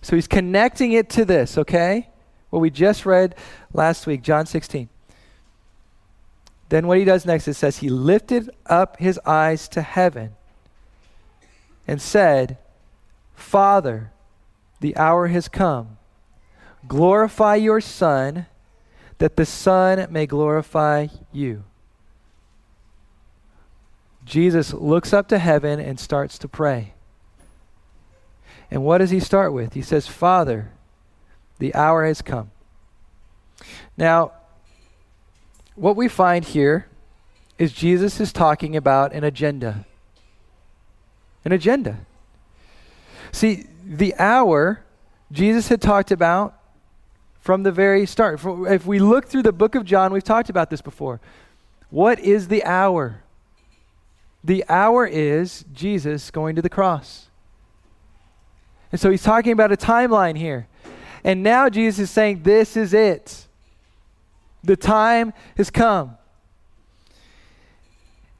So 0.01 0.15
he's 0.15 0.27
connecting 0.27 0.93
it 0.93 1.09
to 1.11 1.25
this, 1.25 1.57
okay? 1.57 2.07
What 2.53 2.61
we 2.61 2.69
just 2.69 3.03
read 3.03 3.33
last 3.73 4.05
week, 4.05 4.21
John 4.21 4.45
16. 4.45 4.87
Then 6.69 6.85
what 6.85 6.99
he 6.99 7.03
does 7.03 7.25
next, 7.25 7.47
it 7.47 7.55
says, 7.55 7.77
He 7.77 7.89
lifted 7.89 8.47
up 8.67 8.97
his 8.99 9.19
eyes 9.25 9.67
to 9.69 9.81
heaven 9.81 10.35
and 11.87 11.99
said, 11.99 12.59
Father, 13.33 14.11
the 14.81 14.95
hour 14.95 15.29
has 15.29 15.47
come. 15.47 15.97
Glorify 16.87 17.55
your 17.55 17.81
Son, 17.81 18.45
that 19.17 19.35
the 19.35 19.47
Son 19.47 20.05
may 20.11 20.27
glorify 20.27 21.07
you. 21.31 21.63
Jesus 24.25 24.73
looks 24.73 25.11
up 25.11 25.27
to 25.29 25.39
heaven 25.39 25.79
and 25.79 25.99
starts 25.99 26.37
to 26.37 26.47
pray. 26.47 26.93
And 28.69 28.83
what 28.83 28.99
does 28.99 29.09
he 29.09 29.19
start 29.19 29.53
with? 29.53 29.73
He 29.73 29.81
says, 29.81 30.07
Father, 30.07 30.72
the 31.59 31.73
hour 31.75 32.05
has 32.05 32.21
come. 32.21 32.51
Now, 33.97 34.31
what 35.75 35.95
we 35.95 36.07
find 36.07 36.45
here 36.45 36.87
is 37.57 37.71
Jesus 37.71 38.19
is 38.19 38.33
talking 38.33 38.75
about 38.75 39.13
an 39.13 39.23
agenda. 39.23 39.85
An 41.45 41.51
agenda. 41.51 41.99
See, 43.31 43.65
the 43.85 44.15
hour 44.15 44.83
Jesus 45.31 45.67
had 45.67 45.81
talked 45.81 46.11
about 46.11 46.59
from 47.41 47.63
the 47.63 47.71
very 47.71 48.05
start. 48.05 48.39
If 48.45 48.85
we 48.85 48.99
look 48.99 49.27
through 49.27 49.43
the 49.43 49.51
book 49.51 49.75
of 49.75 49.83
John, 49.83 50.13
we've 50.13 50.23
talked 50.23 50.49
about 50.49 50.69
this 50.69 50.81
before. 50.81 51.19
What 51.89 52.19
is 52.19 52.47
the 52.47 52.63
hour? 52.63 53.21
The 54.43 54.63
hour 54.69 55.05
is 55.05 55.65
Jesus 55.73 56.31
going 56.31 56.55
to 56.55 56.61
the 56.61 56.69
cross. 56.69 57.27
And 58.91 59.01
so 59.01 59.09
he's 59.09 59.23
talking 59.23 59.51
about 59.51 59.71
a 59.71 59.77
timeline 59.77 60.37
here. 60.37 60.67
And 61.23 61.41
now 61.43 61.69
Jesus 61.69 62.05
is 62.05 62.11
saying, 62.11 62.43
This 62.43 62.75
is 62.75 62.93
it. 62.93 63.47
The 64.63 64.75
time 64.75 65.33
has 65.57 65.69
come. 65.69 66.17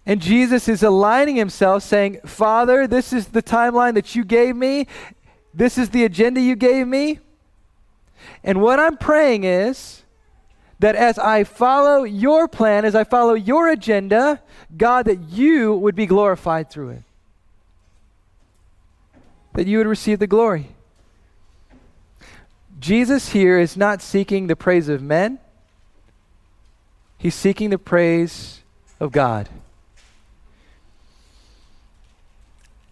And 0.05 0.21
Jesus 0.21 0.67
is 0.67 0.83
aligning 0.83 1.37
himself, 1.37 1.83
saying, 1.83 2.19
Father, 2.25 2.87
this 2.87 3.13
is 3.13 3.27
the 3.27 3.41
timeline 3.41 3.93
that 3.93 4.15
you 4.15 4.25
gave 4.25 4.55
me. 4.55 4.87
This 5.53 5.77
is 5.77 5.89
the 5.89 6.03
agenda 6.03 6.41
you 6.41 6.55
gave 6.55 6.87
me. 6.87 7.19
And 8.43 8.61
what 8.61 8.79
I'm 8.79 8.97
praying 8.97 9.45
is 9.45 10.03
that 10.79 10.95
as 10.95 11.17
I 11.17 11.45
follow 11.45 12.03
your 12.03 12.47
plan, 12.49 12.83
as 12.83 12.95
I 12.95 13.05
follow 13.05 13.33
your 13.33 13.69
agenda, 13.69 14.41
God, 14.75 15.05
that 15.05 15.29
you 15.29 15.73
would 15.75 15.95
be 15.95 16.05
glorified 16.05 16.69
through 16.69 16.89
it. 16.89 17.03
That 19.53 19.67
you 19.67 19.77
would 19.77 19.87
receive 19.87 20.19
the 20.19 20.27
glory. 20.27 20.67
Jesus 22.83 23.29
here 23.29 23.57
is 23.59 23.77
not 23.77 24.01
seeking 24.01 24.47
the 24.47 24.57
praise 24.57 24.89
of 24.89 25.01
men, 25.01 25.39
he's 27.17 27.33
seeking 27.33 27.69
the 27.69 27.77
praise 27.77 28.59
of 28.99 29.13
God. 29.13 29.47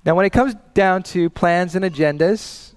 Now, 0.05 0.15
when 0.15 0.25
it 0.25 0.29
comes 0.29 0.55
down 0.73 1.03
to 1.11 1.29
plans 1.29 1.75
and 1.75 1.83
agendas, 1.83 2.73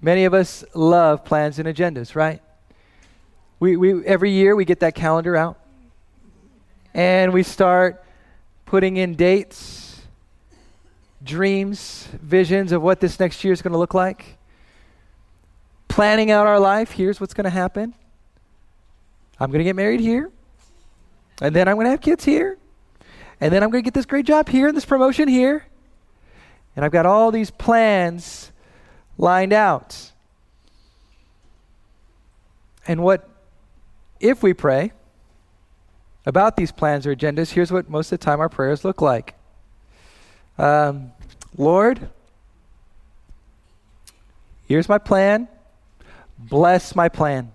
many 0.00 0.24
of 0.24 0.34
us 0.34 0.64
love 0.74 1.24
plans 1.24 1.60
and 1.60 1.68
agendas, 1.68 2.16
right? 2.16 2.42
We, 3.60 3.76
we, 3.76 4.04
every 4.06 4.32
year 4.32 4.56
we 4.56 4.64
get 4.64 4.80
that 4.80 4.96
calendar 4.96 5.36
out 5.36 5.56
and 6.94 7.32
we 7.32 7.44
start 7.44 8.04
putting 8.64 8.96
in 8.96 9.14
dates, 9.14 10.02
dreams, 11.22 12.08
visions 12.20 12.72
of 12.72 12.82
what 12.82 12.98
this 12.98 13.20
next 13.20 13.44
year 13.44 13.52
is 13.52 13.62
going 13.62 13.70
to 13.70 13.78
look 13.78 13.94
like 13.94 14.35
planning 15.96 16.30
out 16.30 16.46
our 16.46 16.60
life. 16.60 16.90
Here's 16.90 17.22
what's 17.22 17.32
going 17.32 17.44
to 17.44 17.50
happen 17.50 17.94
I'm 19.40 19.50
going 19.50 19.60
to 19.60 19.64
get 19.64 19.74
married 19.74 20.00
here, 20.00 20.30
and 21.40 21.56
then 21.56 21.68
I'm 21.68 21.76
going 21.76 21.86
to 21.86 21.90
have 21.90 22.02
kids 22.02 22.22
here, 22.22 22.58
and 23.40 23.50
then 23.50 23.62
I'm 23.62 23.70
going 23.70 23.82
to 23.82 23.84
get 23.86 23.94
this 23.94 24.04
great 24.04 24.26
job 24.26 24.46
here 24.50 24.68
and 24.68 24.76
this 24.76 24.84
promotion 24.84 25.26
here. 25.26 25.64
And 26.76 26.84
I've 26.84 26.92
got 26.92 27.06
all 27.06 27.30
these 27.30 27.50
plans 27.50 28.52
lined 29.16 29.54
out. 29.54 30.12
And 32.86 33.02
what, 33.02 33.26
if 34.20 34.42
we 34.42 34.52
pray 34.52 34.92
about 36.26 36.58
these 36.58 36.72
plans 36.72 37.06
or 37.06 37.16
agendas, 37.16 37.52
here's 37.52 37.72
what 37.72 37.88
most 37.88 38.12
of 38.12 38.20
the 38.20 38.24
time 38.24 38.38
our 38.40 38.50
prayers 38.50 38.84
look 38.84 39.00
like 39.00 39.34
um, 40.58 41.12
Lord, 41.56 42.10
here's 44.68 44.90
my 44.90 44.98
plan. 44.98 45.48
Bless 46.38 46.94
my 46.94 47.08
plan. 47.08 47.52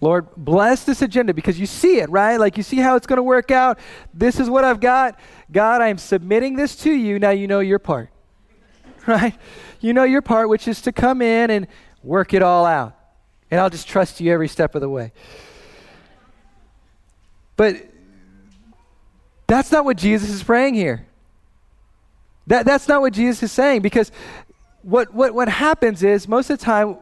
Lord, 0.00 0.28
bless 0.34 0.84
this 0.84 1.02
agenda 1.02 1.34
because 1.34 1.60
you 1.60 1.66
see 1.66 1.98
it, 1.98 2.08
right? 2.08 2.38
Like 2.38 2.56
you 2.56 2.62
see 2.62 2.78
how 2.78 2.96
it's 2.96 3.06
going 3.06 3.18
to 3.18 3.22
work 3.22 3.50
out. 3.50 3.78
This 4.14 4.40
is 4.40 4.48
what 4.48 4.64
I've 4.64 4.80
got. 4.80 5.18
God, 5.52 5.82
I'm 5.82 5.98
submitting 5.98 6.56
this 6.56 6.74
to 6.76 6.90
you. 6.90 7.18
Now 7.18 7.30
you 7.30 7.46
know 7.46 7.60
your 7.60 7.78
part, 7.78 8.08
right? 9.06 9.34
You 9.80 9.92
know 9.92 10.04
your 10.04 10.22
part, 10.22 10.48
which 10.48 10.66
is 10.66 10.80
to 10.82 10.92
come 10.92 11.20
in 11.20 11.50
and 11.50 11.66
work 12.02 12.32
it 12.32 12.42
all 12.42 12.64
out. 12.64 12.96
And 13.50 13.60
I'll 13.60 13.68
just 13.68 13.88
trust 13.88 14.20
you 14.20 14.32
every 14.32 14.48
step 14.48 14.74
of 14.74 14.80
the 14.80 14.88
way. 14.88 15.12
But 17.56 17.76
that's 19.46 19.70
not 19.70 19.84
what 19.84 19.98
Jesus 19.98 20.30
is 20.30 20.42
praying 20.42 20.74
here. 20.74 21.06
That, 22.46 22.64
that's 22.64 22.88
not 22.88 23.02
what 23.02 23.12
Jesus 23.12 23.42
is 23.42 23.52
saying 23.52 23.82
because 23.82 24.10
what, 24.82 25.14
what, 25.14 25.34
what 25.34 25.48
happens 25.48 26.02
is 26.02 26.26
most 26.26 26.50
of 26.50 26.58
the 26.58 26.64
time 26.64 26.96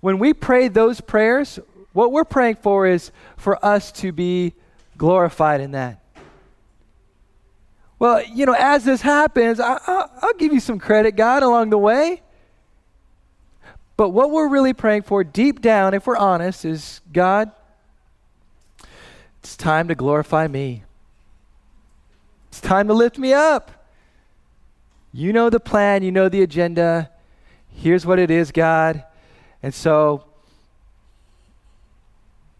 when 0.00 0.18
we 0.18 0.32
pray 0.32 0.68
those 0.68 1.00
prayers, 1.00 1.58
what 1.92 2.12
we're 2.12 2.24
praying 2.24 2.56
for 2.56 2.86
is 2.86 3.10
for 3.36 3.64
us 3.64 3.90
to 3.92 4.12
be 4.12 4.54
glorified 4.96 5.60
in 5.60 5.72
that. 5.72 6.00
Well, 7.98 8.24
you 8.24 8.46
know, 8.46 8.54
as 8.56 8.84
this 8.84 9.00
happens, 9.00 9.58
I, 9.58 10.06
will 10.22 10.34
give 10.38 10.52
you 10.52 10.60
some 10.60 10.78
credit, 10.78 11.16
God, 11.16 11.42
along 11.42 11.70
the 11.70 11.78
way. 11.78 12.22
But 13.96 14.10
what 14.10 14.30
we're 14.30 14.48
really 14.48 14.72
praying 14.72 15.02
for 15.02 15.24
deep 15.24 15.60
down, 15.60 15.94
if 15.94 16.06
we're 16.06 16.16
honest, 16.16 16.64
is 16.64 17.00
God, 17.12 17.50
it's 19.40 19.56
time 19.56 19.88
to 19.88 19.96
glorify 19.96 20.46
me. 20.46 20.84
It's 22.48 22.60
time 22.60 22.86
to 22.86 22.94
lift 22.94 23.18
me 23.18 23.32
up. 23.32 23.77
You 25.12 25.32
know 25.32 25.50
the 25.50 25.60
plan, 25.60 26.02
you 26.02 26.12
know 26.12 26.28
the 26.28 26.42
agenda. 26.42 27.10
Here's 27.70 28.04
what 28.04 28.18
it 28.18 28.30
is, 28.30 28.52
God. 28.52 29.04
And 29.62 29.74
so 29.74 30.24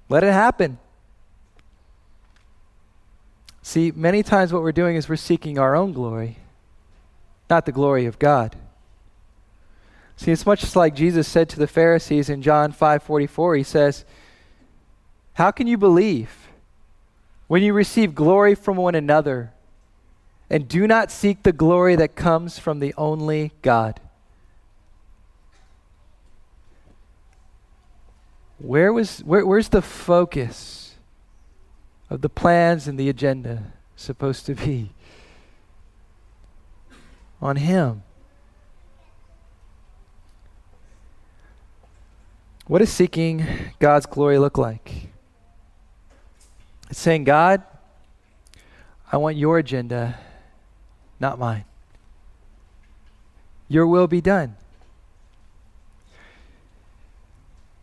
let 0.09 0.25
it 0.25 0.33
happen. 0.33 0.79
See, 3.63 3.93
many 3.95 4.23
times 4.23 4.53
what 4.53 4.63
we're 4.63 4.73
doing 4.73 4.97
is 4.97 5.09
we're 5.09 5.17
seeking 5.17 5.59
our 5.59 5.77
own 5.77 5.93
glory, 5.93 6.39
not 7.51 7.67
the 7.67 7.73
glory 7.73 8.07
of 8.07 8.19
God. 8.19 8.57
See, 10.17 10.33
it's 10.33 10.47
much 10.47 10.75
like 10.75 10.95
Jesus 10.95 11.29
said 11.29 11.49
to 11.51 11.59
the 11.59 11.67
Pharisees 11.67 12.31
in 12.31 12.41
John 12.41 12.73
5:44. 12.73 13.57
He 13.57 13.63
says, 13.63 14.05
"How 15.35 15.51
can 15.51 15.67
you 15.67 15.77
believe 15.77 16.49
when 17.47 17.63
you 17.63 17.73
receive 17.73 18.15
glory 18.15 18.55
from 18.55 18.79
one 18.79 18.95
another 18.95 19.53
and 20.51 20.67
do 20.69 20.87
not 20.87 21.11
seek 21.11 21.43
the 21.43 21.53
glory 21.53 21.97
that 21.97 22.17
comes 22.17 22.59
from 22.59 22.81
the 22.81 22.95
only 22.97 23.53
God. 23.63 24.01
Where 28.59 28.93
was 28.93 29.21
where, 29.21 29.47
where's 29.47 29.69
the 29.69 29.83
focus 29.83 30.97
of 32.11 32.23
the 32.23 32.29
plans 32.29 32.89
and 32.89 32.99
the 32.99 33.09
agenda 33.09 33.73
supposed 33.95 34.47
to 34.47 34.55
be? 34.55 34.91
On 37.41 37.57
him. 37.57 38.03
What 42.67 42.81
does 42.81 42.91
seeking 42.91 43.47
God's 43.79 44.07
glory 44.07 44.39
look 44.39 44.59
like? 44.59 45.09
It's 46.91 46.99
saying, 46.99 47.25
God, 47.25 47.63
I 49.11 49.17
want 49.17 49.37
your 49.37 49.59
agenda, 49.59 50.19
not 51.21 51.39
mine. 51.39 51.65
Your 53.69 53.87
will 53.87 54.07
be 54.07 54.21
done. 54.21 54.57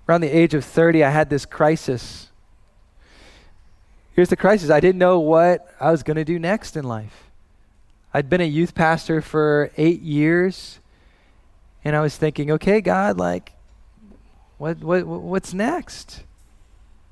around 0.08 0.22
the 0.22 0.27
age 0.27 0.54
of 0.54 0.63
30, 0.63 1.04
I 1.04 1.10
had 1.10 1.30
this 1.30 1.46
crisis. 1.46 2.30
Here's 4.13 4.30
the 4.30 4.36
crisis 4.36 4.70
I 4.70 4.80
didn't 4.80 5.00
know 5.00 5.20
what 5.20 5.68
I 5.80 5.92
was 5.92 6.04
going 6.04 6.18
to 6.18 6.24
do 6.24 6.39
next 6.39 6.77
in 6.77 6.86
life. 6.86 7.24
I'd 8.13 8.30
been 8.30 8.42
a 8.42 8.46
youth 8.46 8.75
pastor 8.75 9.22
for 9.22 9.72
eight 9.77 10.01
years, 10.01 10.80
and 11.84 11.96
I 11.96 12.01
was 12.01 12.15
thinking, 12.15 12.51
okay, 12.51 12.82
God, 12.82 13.18
like, 13.18 13.54
what, 14.58 14.80
what, 14.80 15.06
what's 15.06 15.54
next? 15.54 16.24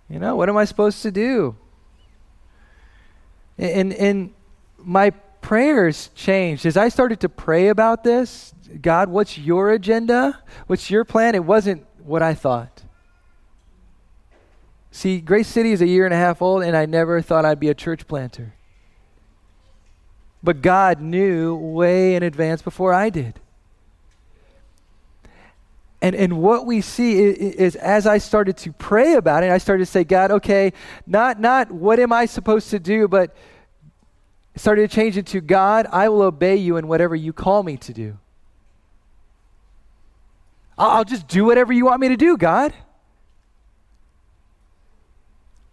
You 0.10 0.20
know, 0.20 0.36
what 0.36 0.48
am 0.48 0.56
I 0.56 0.65
supposed 0.65 1.01
to 1.01 1.12
do? 1.12 1.56
And, 3.58 3.94
and 3.94 4.34
my 4.77 5.12
prayers 5.43 6.09
changed. 6.15 6.65
As 6.65 6.75
I 6.75 6.89
started 6.89 7.19
to 7.19 7.29
pray 7.29 7.67
about 7.67 8.03
this, 8.03 8.53
God, 8.81 9.09
what's 9.09 9.38
your 9.38 9.71
agenda? 9.71 10.41
What's 10.65 10.89
your 10.89 11.05
plan? 11.05 11.35
It 11.35 11.45
wasn't 11.45 11.85
what 12.03 12.23
I 12.23 12.33
thought. 12.33 12.81
See, 14.89 15.19
Grace 15.21 15.47
City 15.47 15.71
is 15.71 15.81
a 15.81 15.88
year 15.88 16.05
and 16.05 16.13
a 16.13 16.17
half 16.17 16.41
old, 16.41 16.63
and 16.63 16.75
I 16.75 16.85
never 16.85 17.21
thought 17.21 17.45
I'd 17.45 17.59
be 17.59 17.69
a 17.69 17.75
church 17.75 18.07
planter. 18.07 18.53
But 20.41 20.62
God 20.62 21.01
knew 21.01 21.55
way 21.55 22.15
in 22.15 22.23
advance 22.23 22.62
before 22.62 22.93
I 22.93 23.09
did. 23.09 23.39
And, 26.01 26.15
and 26.15 26.41
what 26.41 26.65
we 26.65 26.81
see 26.81 27.17
is, 27.19 27.38
is, 27.38 27.75
as 27.77 28.05
I 28.05 28.17
started 28.17 28.57
to 28.57 28.73
pray 28.73 29.13
about 29.13 29.43
it, 29.43 29.51
I 29.51 29.57
started 29.57 29.85
to 29.85 29.91
say, 29.91 30.03
God, 30.03 30.31
okay, 30.31 30.73
not, 31.07 31.39
not 31.39 31.71
what 31.71 32.00
am 32.00 32.12
I 32.12 32.25
supposed 32.25 32.69
to 32.71 32.79
do, 32.79 33.07
but 33.07 33.35
started 34.55 34.89
to 34.89 34.95
change 34.95 35.17
it 35.17 35.25
to 35.27 35.41
God, 35.41 35.88
I 35.91 36.10
will 36.10 36.22
obey 36.22 36.55
you 36.55 36.77
in 36.77 36.88
whatever 36.88 37.15
you 37.15 37.33
call 37.33 37.63
me 37.63 37.77
to 37.77 37.93
do. 37.93 38.17
I'll 40.77 41.05
just 41.05 41.27
do 41.27 41.45
whatever 41.45 41.72
you 41.72 41.86
want 41.86 42.01
me 42.01 42.10
to 42.10 42.17
do, 42.17 42.38
God. 42.38 42.74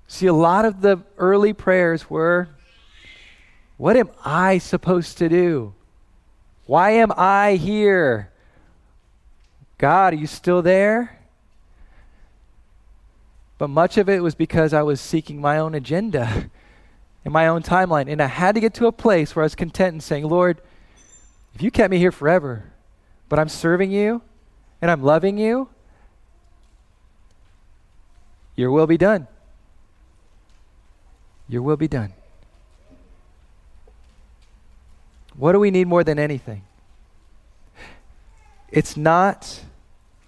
See, 0.07 0.27
a 0.27 0.33
lot 0.33 0.65
of 0.65 0.81
the 0.81 0.99
early 1.19 1.53
prayers 1.53 2.11
were, 2.11 2.49
What 3.77 3.97
am 3.97 4.11
I 4.25 4.59
supposed 4.59 5.19
to 5.19 5.29
do? 5.29 5.75
Why 6.67 6.91
am 6.91 7.13
I 7.17 7.55
here? 7.55 8.31
God, 9.79 10.13
are 10.13 10.17
you 10.17 10.27
still 10.27 10.63
there? 10.63 11.19
But 13.57 13.69
much 13.69 13.99
of 13.99 14.09
it 14.09 14.23
was 14.23 14.35
because 14.35 14.73
I 14.73 14.83
was 14.83 15.01
seeking 15.01 15.41
my 15.41 15.59
own 15.59 15.75
agenda 15.75 16.51
and 17.25 17.33
my 17.33 17.47
own 17.47 17.63
timeline. 17.63 18.11
And 18.11 18.21
I 18.21 18.27
had 18.27 18.55
to 18.55 18.61
get 18.61 18.75
to 18.75 18.87
a 18.87 18.93
place 18.93 19.35
where 19.35 19.43
I 19.43 19.47
was 19.47 19.55
content 19.55 19.93
and 19.93 20.03
saying, 20.03 20.25
Lord, 20.29 20.61
if 21.55 21.63
you 21.63 21.71
kept 21.71 21.91
me 21.91 21.99
here 21.99 22.13
forever, 22.13 22.65
but 23.29 23.39
I'm 23.39 23.49
serving 23.49 23.91
you 23.91 24.23
and 24.81 24.91
I'm 24.91 25.03
loving 25.03 25.39
you, 25.39 25.69
your 28.57 28.71
will 28.71 28.87
be 28.87 28.99
done. 28.99 29.27
Your 31.49 31.63
will 31.63 31.77
be 31.77 31.89
done. 31.89 32.13
What 35.37 35.53
do 35.53 35.61
we 35.61 35.71
need 35.71 35.87
more 35.87 36.05
than 36.05 36.19
anything? 36.19 36.63
It's 38.71 38.97
not 38.97 39.63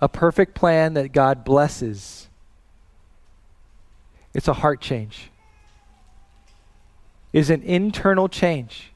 a 0.01 0.09
perfect 0.09 0.55
plan 0.55 0.95
that 0.95 1.13
God 1.13 1.45
blesses, 1.45 2.29
it's 4.35 4.49
a 4.49 4.55
heart 4.55 4.81
change. 4.81 5.32
Is 7.33 7.49
an 7.49 7.63
internal 7.63 8.29
change 8.29 8.93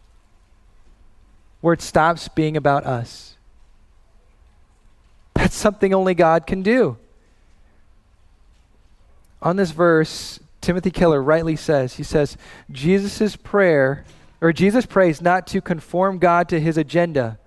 where 1.63 1.73
it 1.73 1.81
stops 1.81 2.29
being 2.29 2.57
about 2.57 2.85
us. 2.85 3.37
That's 5.35 5.55
something 5.55 5.95
only 5.95 6.15
God 6.15 6.47
can 6.47 6.63
do. 6.63 6.99
On 9.41 9.57
this 9.57 9.71
verse, 9.71 10.39
Timothy 10.61 10.91
Keller 10.91 11.23
rightly 11.23 11.57
says, 11.57 11.95
he 11.95 12.03
says, 12.03 12.37
Jesus' 12.71 13.37
prayer, 13.37 14.05
or 14.41 14.53
Jesus 14.53 14.85
prays 14.85 15.23
not 15.23 15.47
to 15.49 15.61
conform 15.61 16.19
God 16.19 16.49
to 16.51 16.61
his 16.61 16.77
agenda, 16.77 17.39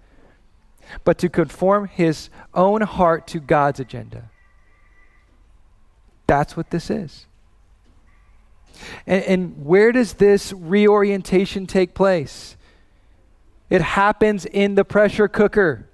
but 1.03 1.17
to 1.19 1.29
conform 1.29 1.87
his 1.87 2.29
own 2.53 2.81
heart 2.81 3.27
to 3.27 3.39
God's 3.39 3.79
agenda. 3.79 4.29
That's 6.25 6.57
what 6.57 6.71
this 6.71 6.89
is. 6.89 7.25
And, 9.05 9.23
and, 9.23 9.65
where 9.65 9.91
does 9.91 10.13
this 10.13 10.53
reorientation 10.53 11.67
take 11.67 11.93
place? 11.93 12.55
It 13.69 13.81
happens 13.81 14.45
in 14.45 14.75
the 14.75 14.83
pressure 14.83 15.27
cooker. 15.27 15.87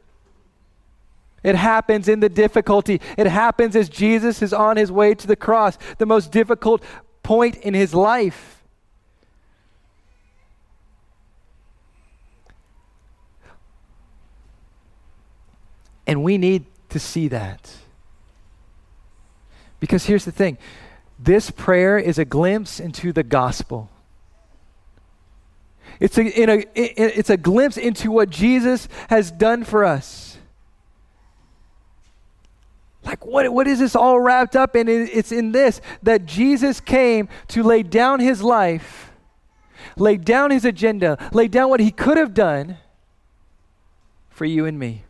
It 1.43 1.56
happens 1.56 2.08
in 2.08 2.21
the 2.21 2.30
difficulty. 2.30 3.02
It 3.17 3.28
happens 3.28 3.76
as 3.76 3.88
Jesus 3.89 4.41
is 4.41 4.54
on 4.54 4.78
his 4.78 4.91
way 4.91 5.13
to 5.13 5.28
the 5.28 5.36
cross, 5.36 5.78
the 5.98 6.06
most 6.06 6.32
difficult 6.32 6.84
point 7.21 7.58
in 7.58 7.74
his 7.74 7.93
life. 7.93 8.63
And 16.08 16.24
we 16.24 16.38
need 16.38 16.65
to 16.89 17.00
see 17.00 17.28
that. 17.30 17.71
Because 19.80 20.06
here's 20.06 20.26
the 20.26 20.32
thing 20.32 20.58
this 21.17 21.51
prayer 21.51 21.97
is 21.97 22.19
a 22.19 22.25
glimpse 22.25 22.80
into 22.80 23.13
the 23.13 23.23
gospel. 23.23 23.89
It's 25.99 26.17
a, 26.17 26.23
in 26.23 26.49
a, 26.49 26.63
it's 26.75 27.30
a 27.30 27.38
glimpse 27.38 27.78
into 27.78 28.12
what 28.12 28.30
Jesus 28.30 28.88
has 29.10 29.32
done 29.32 29.63
for 29.63 29.86
us. 29.86 30.38
Like, 33.06 33.25
what, 33.25 33.51
what 33.54 33.67
is 33.67 33.80
this 33.80 33.95
all 33.95 34.19
wrapped 34.19 34.56
up 34.56 34.75
in? 34.75 34.89
It's 34.89 35.32
in 35.32 35.51
this 35.51 35.80
that 36.04 36.25
Jesus 36.25 36.82
came 36.82 37.30
to 37.49 37.63
lay 37.63 37.84
down 37.84 38.19
his 38.19 38.41
life, 38.41 39.12
lay 39.95 40.17
down 40.17 40.51
his 40.51 40.65
agenda, 40.65 41.30
lay 41.32 41.47
down 41.47 41.69
what 41.69 41.80
he 41.80 41.91
could 41.91 42.17
have 42.17 42.34
done 42.34 42.78
for 44.30 44.45
you 44.45 44.65
and 44.65 44.78
me. 44.78 45.05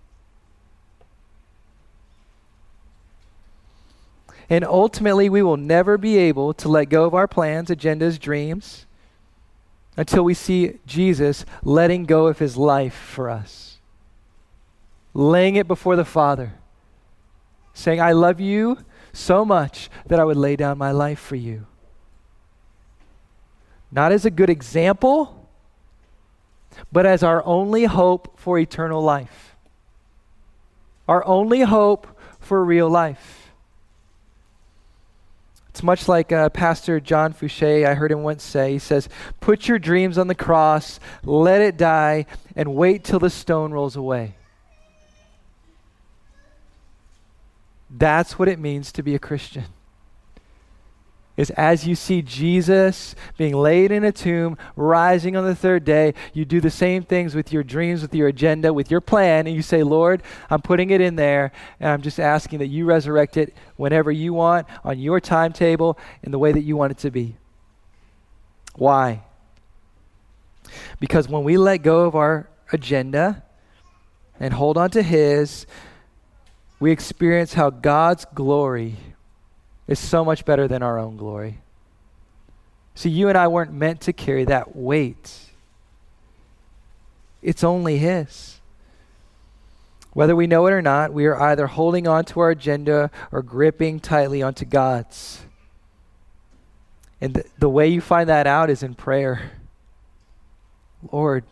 And 4.49 4.63
ultimately, 4.63 5.29
we 5.29 5.41
will 5.41 5.57
never 5.57 5.97
be 5.97 6.17
able 6.17 6.53
to 6.55 6.69
let 6.69 6.89
go 6.89 7.05
of 7.05 7.13
our 7.13 7.27
plans, 7.27 7.69
agendas, 7.69 8.19
dreams 8.19 8.85
until 9.97 10.23
we 10.23 10.33
see 10.33 10.79
Jesus 10.85 11.45
letting 11.63 12.05
go 12.05 12.27
of 12.27 12.39
his 12.39 12.57
life 12.57 12.93
for 12.93 13.29
us, 13.29 13.77
laying 15.13 15.55
it 15.55 15.67
before 15.67 15.95
the 15.95 16.05
Father 16.05 16.53
saying, 17.75 18.01
I 18.01 18.13
love 18.13 18.39
you 18.39 18.77
so 19.13 19.45
much 19.45 19.89
that 20.07 20.19
I 20.19 20.23
would 20.23 20.37
lay 20.37 20.55
down 20.55 20.77
my 20.77 20.91
life 20.91 21.19
for 21.19 21.35
you. 21.35 21.67
Not 23.91 24.11
as 24.11 24.25
a 24.25 24.31
good 24.31 24.49
example, 24.49 25.47
but 26.91 27.05
as 27.05 27.21
our 27.21 27.45
only 27.45 27.83
hope 27.83 28.39
for 28.39 28.57
eternal 28.57 29.01
life. 29.01 29.55
Our 31.07 31.23
only 31.25 31.61
hope 31.61 32.07
for 32.39 32.63
real 32.63 32.89
life. 32.89 33.44
It's 35.75 35.83
much 35.83 36.07
like 36.07 36.31
uh, 36.31 36.47
Pastor 36.51 37.01
John 37.01 37.33
Fouché, 37.33 37.85
I 37.85 37.95
heard 37.95 38.09
him 38.09 38.23
once 38.23 38.43
say, 38.43 38.71
he 38.71 38.79
says, 38.79 39.09
Put 39.41 39.67
your 39.67 39.77
dreams 39.77 40.17
on 40.17 40.27
the 40.27 40.33
cross, 40.33 41.01
let 41.21 41.59
it 41.59 41.75
die, 41.75 42.27
and 42.55 42.75
wait 42.75 43.03
till 43.03 43.19
the 43.19 43.29
stone 43.29 43.73
rolls 43.73 43.97
away. 43.97 44.35
That's 47.89 48.39
what 48.39 48.47
it 48.47 48.57
means 48.57 48.93
to 48.93 49.03
be 49.03 49.15
a 49.15 49.19
Christian. 49.19 49.65
Is 51.37 51.49
as 51.51 51.85
you 51.85 51.95
see 51.95 52.21
Jesus 52.21 53.13
being 53.37 53.55
laid 53.55 53.91
in 53.91 54.05
a 54.05 54.11
tomb, 54.11 54.57
rising 54.77 55.35
on 55.35 55.43
the 55.43 55.55
third 55.55 55.83
day, 55.83 56.13
you 56.33 56.45
do 56.45 56.61
the 56.61 56.69
same 56.69 57.03
things 57.03 57.35
with 57.35 57.51
your 57.51 57.61
dreams, 57.61 58.01
with 58.01 58.15
your 58.15 58.29
agenda, 58.29 58.73
with 58.73 58.89
your 58.89 59.01
plan, 59.01 59.45
and 59.45 59.53
you 59.53 59.61
say, 59.61 59.83
Lord, 59.83 60.23
I'm 60.49 60.61
putting 60.61 60.91
it 60.91 61.01
in 61.01 61.17
there, 61.17 61.51
and 61.81 61.89
I'm 61.89 62.01
just 62.01 62.21
asking 62.21 62.59
that 62.59 62.67
you 62.67 62.85
resurrect 62.85 63.35
it 63.35 63.53
whenever 63.75 64.11
you 64.11 64.33
want, 64.33 64.65
on 64.85 64.97
your 64.97 65.19
timetable, 65.19 65.97
in 66.23 66.31
the 66.31 66.39
way 66.39 66.53
that 66.53 66.61
you 66.61 66.77
want 66.77 66.91
it 66.91 66.99
to 66.99 67.11
be. 67.11 67.35
Why? 68.75 69.23
Because 71.01 71.27
when 71.27 71.43
we 71.43 71.57
let 71.57 71.77
go 71.79 72.05
of 72.05 72.15
our 72.15 72.49
agenda 72.71 73.43
and 74.39 74.53
hold 74.53 74.77
on 74.77 74.89
to 74.91 75.03
His, 75.03 75.65
we 76.79 76.91
experience 76.91 77.53
how 77.53 77.69
God's 77.69 78.25
glory 78.33 78.95
is 79.87 79.99
so 79.99 80.25
much 80.25 80.45
better 80.45 80.67
than 80.67 80.81
our 80.81 80.97
own 80.97 81.17
glory. 81.17 81.59
See, 82.95 83.09
you 83.09 83.29
and 83.29 83.37
I 83.37 83.47
weren't 83.47 83.73
meant 83.73 84.01
to 84.01 84.13
carry 84.13 84.45
that 84.45 84.75
weight, 84.75 85.31
it's 87.41 87.63
only 87.63 87.97
His. 87.97 88.59
Whether 90.13 90.33
we 90.33 90.47
know 90.47 90.65
it 90.65 90.71
or 90.71 90.81
not, 90.81 91.11
we 91.11 91.25
are 91.25 91.39
either 91.41 91.67
holding 91.67 92.07
on 92.07 92.23
to 92.25 92.39
our 92.39 92.51
agenda 92.51 93.11
or 93.33 93.41
gripping 93.41 93.99
tightly 93.99 94.41
onto 94.41 94.63
God's. 94.63 95.41
And 97.19 97.33
th- 97.33 97.47
the 97.59 97.67
way 97.67 97.89
you 97.89 97.99
find 97.99 98.29
that 98.29 98.47
out 98.47 98.69
is 98.69 98.81
in 98.81 98.95
prayer. 98.95 99.51
Lord, 101.11 101.43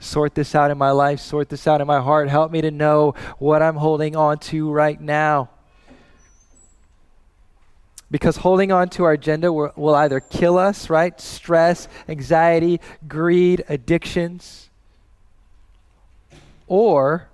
sort 0.00 0.34
this 0.34 0.56
out 0.56 0.72
in 0.72 0.78
my 0.78 0.90
life, 0.90 1.20
sort 1.20 1.48
this 1.48 1.68
out 1.68 1.80
in 1.80 1.86
my 1.86 2.00
heart. 2.00 2.28
Help 2.28 2.50
me 2.50 2.60
to 2.60 2.72
know 2.72 3.14
what 3.38 3.62
I'm 3.62 3.76
holding 3.76 4.16
on 4.16 4.38
to 4.38 4.68
right 4.68 5.00
now. 5.00 5.50
Because 8.10 8.36
holding 8.36 8.70
on 8.70 8.88
to 8.90 9.04
our 9.04 9.12
agenda 9.12 9.52
will, 9.52 9.72
will 9.76 9.94
either 9.94 10.20
kill 10.20 10.58
us, 10.58 10.88
right? 10.88 11.20
Stress, 11.20 11.88
anxiety, 12.08 12.80
greed, 13.08 13.64
addictions. 13.68 14.70
Or 16.68 17.28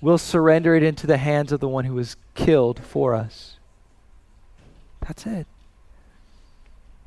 we'll 0.00 0.18
surrender 0.18 0.74
it 0.74 0.82
into 0.82 1.06
the 1.06 1.16
hands 1.16 1.52
of 1.52 1.60
the 1.60 1.68
one 1.68 1.84
who 1.84 1.94
was 1.94 2.16
killed 2.34 2.80
for 2.80 3.14
us. 3.14 3.56
That's 5.00 5.26
it. 5.26 5.46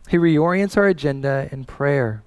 He 0.08 0.18
reorients 0.18 0.76
our 0.76 0.88
agenda 0.88 1.50
in 1.52 1.66
prayer. 1.66 2.24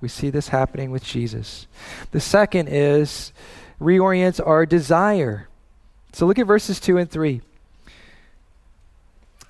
We 0.00 0.08
see 0.08 0.30
this 0.30 0.48
happening 0.48 0.90
with 0.90 1.02
Jesus. 1.02 1.66
The 2.12 2.20
second 2.20 2.68
is 2.68 3.32
reorients 3.80 4.40
our 4.44 4.66
desire. 4.66 5.48
So 6.12 6.26
look 6.26 6.38
at 6.38 6.46
verses 6.46 6.78
2 6.78 6.98
and 6.98 7.10
3. 7.10 7.40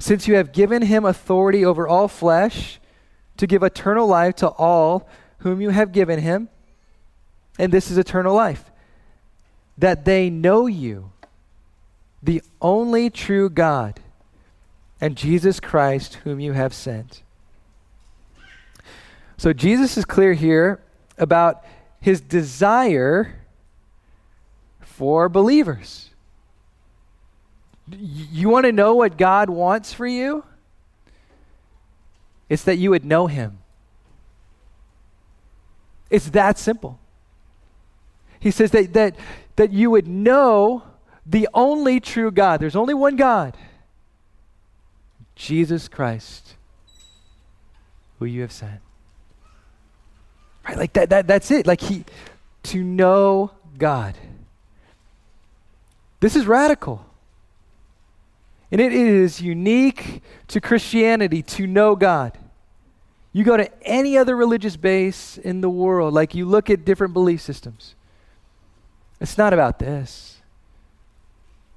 Since 0.05 0.29
you 0.29 0.35
have 0.35 0.53
given 0.53 0.83
him 0.83 1.07
authority 1.07 1.65
over 1.65 1.89
all 1.89 2.09
flesh 2.09 2.79
to 3.39 3.47
give 3.47 3.63
eternal 3.63 4.07
life 4.07 4.37
to 4.37 4.49
all 4.49 5.09
whom 5.39 5.63
you 5.63 5.71
have 5.71 5.93
given 5.93 6.21
him, 6.21 6.51
and 7.59 7.73
this 7.73 7.91
is 7.91 7.97
eternal 7.97 8.35
life, 8.35 8.71
that 9.79 10.05
they 10.05 10.29
know 10.29 10.67
you, 10.67 11.11
the 12.23 12.43
only 12.61 13.09
true 13.09 13.49
God, 13.49 13.99
and 15.01 15.17
Jesus 15.17 15.59
Christ, 15.59 16.17
whom 16.17 16.39
you 16.39 16.53
have 16.53 16.75
sent. 16.75 17.23
So 19.39 19.55
Jesus 19.55 19.97
is 19.97 20.05
clear 20.05 20.35
here 20.35 20.83
about 21.17 21.65
his 22.03 22.21
desire 22.21 23.37
for 24.83 25.31
believers. 25.31 26.11
You 27.91 28.49
want 28.49 28.67
to 28.67 28.73
know 28.73 28.95
what 28.95 29.17
God 29.17 29.51
wants 29.51 29.93
for 29.93 30.07
you? 30.07 30.45
It's 32.49 32.65
that 32.65 32.77
you 32.77 32.91
would 32.91 33.05
know 33.05 33.27
him. 33.27 33.59
It's 36.11 36.31
that 36.31 36.59
simple. 36.59 36.99
He 38.39 38.51
says 38.51 38.71
that, 38.73 38.93
that, 38.93 39.17
that 39.57 39.73
you 39.73 39.91
would 39.91 40.07
know 40.07 40.83
the 41.27 41.49
only 41.55 42.01
true 42.01 42.31
God. 42.31 42.61
There's 42.61 42.77
only 42.77 42.95
one 42.95 43.17
God 43.17 43.57
Jesus 45.35 45.89
Christ, 45.89 46.55
who 48.19 48.25
you 48.25 48.43
have 48.43 48.53
sent. 48.53 48.81
Right? 50.67 50.77
Like 50.77 50.93
that, 50.93 51.11
that 51.11 51.27
that's 51.27 51.51
it. 51.51 51.67
Like 51.67 51.81
he 51.81 52.05
to 52.65 52.83
know 52.83 53.51
God. 53.77 54.17
This 56.21 56.37
is 56.37 56.47
radical. 56.47 57.05
And 58.75 58.81
it 58.81 58.93
is 58.93 59.41
unique 59.41 60.21
to 60.49 60.61
Christianity 60.61 61.45
to 61.45 61.65
know 61.65 61.95
God. 61.95 62.37
You 63.33 63.45
go 63.45 63.57
to 63.57 63.71
any 63.85 64.19
other 64.19 64.35
religious 64.35 64.77
base 64.77 65.39
in 65.39 65.61
the 65.61 65.71
world, 65.71 66.13
like 66.13 66.35
you 66.35 66.45
look 66.45 66.69
at 66.71 66.85
different 66.85 67.15
belief 67.15 67.41
systems. 67.41 67.95
It's 69.21 69.39
not 69.39 69.53
about 69.53 69.79
this. 69.79 70.39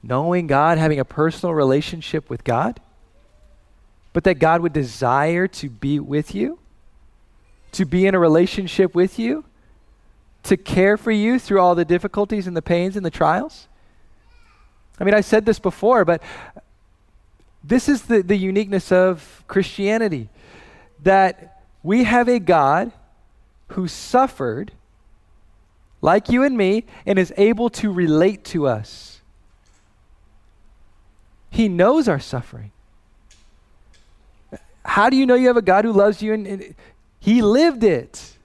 Knowing 0.01 0.47
God, 0.47 0.79
having 0.79 0.99
a 0.99 1.05
personal 1.05 1.53
relationship 1.53 2.31
with 2.31 2.43
God, 2.43 2.79
but 4.11 4.23
that 4.23 4.39
God 4.39 4.61
would 4.61 4.73
desire 4.73 5.47
to 5.49 5.69
be 5.69 5.99
with 5.99 6.33
you 6.33 6.57
to 7.73 7.85
be 7.85 8.07
in 8.07 8.15
a 8.15 8.19
relationship 8.19 8.95
with 8.95 9.19
you, 9.19 9.45
to 10.41 10.57
care 10.57 10.97
for 10.97 11.11
you 11.11 11.37
through 11.37 11.61
all 11.61 11.75
the 11.75 11.85
difficulties 11.85 12.47
and 12.47 12.57
the 12.57 12.61
pains 12.63 12.95
and 12.97 13.05
the 13.05 13.11
trials? 13.11 13.67
I 14.99 15.03
mean, 15.03 15.13
I 15.13 15.21
said 15.21 15.45
this 15.45 15.59
before, 15.59 16.03
but 16.03 16.23
this 17.67 17.89
is 17.89 18.03
the, 18.03 18.21
the 18.21 18.37
uniqueness 18.37 18.91
of 18.91 19.43
Christianity 19.47 20.29
that 21.03 21.61
we 21.83 22.05
have 22.05 22.27
a 22.27 22.39
God 22.39 22.91
who 23.69 23.87
suffered 23.87 24.71
like 26.01 26.29
you 26.29 26.43
and 26.43 26.57
me 26.57 26.85
and 27.05 27.19
is 27.19 27.33
able 27.37 27.69
to 27.71 27.91
relate 27.91 28.43
to 28.45 28.67
us. 28.67 29.21
He 31.49 31.67
knows 31.67 32.07
our 32.07 32.19
suffering. 32.19 32.71
How 34.85 35.09
do 35.09 35.17
you 35.17 35.25
know 35.25 35.35
you 35.35 35.47
have 35.47 35.57
a 35.57 35.61
God 35.61 35.83
who 35.85 35.91
loves 35.91 36.21
you 36.21 36.33
and, 36.33 36.47
and 36.47 36.75
he 37.19 37.41
lived 37.41 37.83
it. 37.83 38.37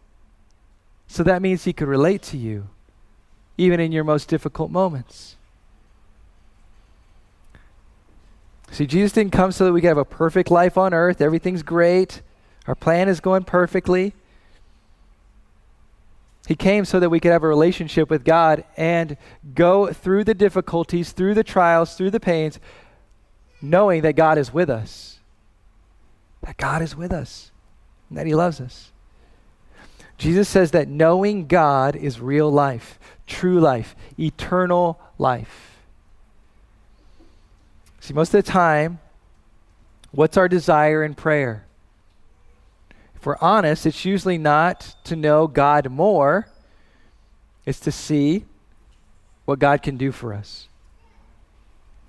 So 1.06 1.22
that 1.22 1.42
means 1.42 1.64
he 1.64 1.72
could 1.72 1.88
relate 1.88 2.22
to 2.22 2.36
you, 2.36 2.68
even 3.58 3.80
in 3.80 3.92
your 3.92 4.04
most 4.04 4.28
difficult 4.28 4.70
moments. 4.70 5.36
See, 8.72 8.86
Jesus 8.86 9.12
didn't 9.12 9.32
come 9.32 9.52
so 9.52 9.66
that 9.66 9.72
we 9.72 9.82
could 9.82 9.88
have 9.88 9.98
a 9.98 10.04
perfect 10.04 10.50
life 10.50 10.78
on 10.78 10.94
earth. 10.94 11.20
Everything's 11.20 11.62
great. 11.62 12.22
Our 12.66 12.74
plan 12.74 13.06
is 13.06 13.20
going 13.20 13.44
perfectly. 13.44 14.14
He 16.48 16.54
came 16.54 16.86
so 16.86 16.98
that 16.98 17.10
we 17.10 17.20
could 17.20 17.32
have 17.32 17.44
a 17.44 17.48
relationship 17.48 18.08
with 18.08 18.24
God 18.24 18.64
and 18.78 19.18
go 19.54 19.92
through 19.92 20.24
the 20.24 20.34
difficulties, 20.34 21.12
through 21.12 21.34
the 21.34 21.44
trials, 21.44 21.96
through 21.96 22.12
the 22.12 22.18
pains, 22.18 22.58
knowing 23.60 24.00
that 24.02 24.16
God 24.16 24.38
is 24.38 24.54
with 24.54 24.70
us. 24.70 25.20
That 26.40 26.56
God 26.56 26.80
is 26.80 26.96
with 26.96 27.12
us 27.12 27.50
and 28.08 28.16
that 28.16 28.26
He 28.26 28.34
loves 28.34 28.58
us. 28.58 28.90
Jesus 30.16 30.48
says 30.48 30.70
that 30.70 30.88
knowing 30.88 31.46
God 31.46 31.94
is 31.94 32.20
real 32.20 32.50
life, 32.50 32.98
true 33.26 33.60
life, 33.60 33.94
eternal 34.18 34.98
life. 35.18 35.71
See, 38.02 38.14
most 38.14 38.34
of 38.34 38.44
the 38.44 38.50
time, 38.50 38.98
what's 40.10 40.36
our 40.36 40.48
desire 40.48 41.04
in 41.04 41.14
prayer? 41.14 41.66
If 43.14 43.24
we're 43.24 43.36
honest, 43.40 43.86
it's 43.86 44.04
usually 44.04 44.38
not 44.38 44.96
to 45.04 45.14
know 45.14 45.46
God 45.46 45.88
more, 45.88 46.48
it's 47.64 47.78
to 47.78 47.92
see 47.92 48.44
what 49.44 49.60
God 49.60 49.82
can 49.82 49.96
do 49.96 50.10
for 50.10 50.34
us. 50.34 50.66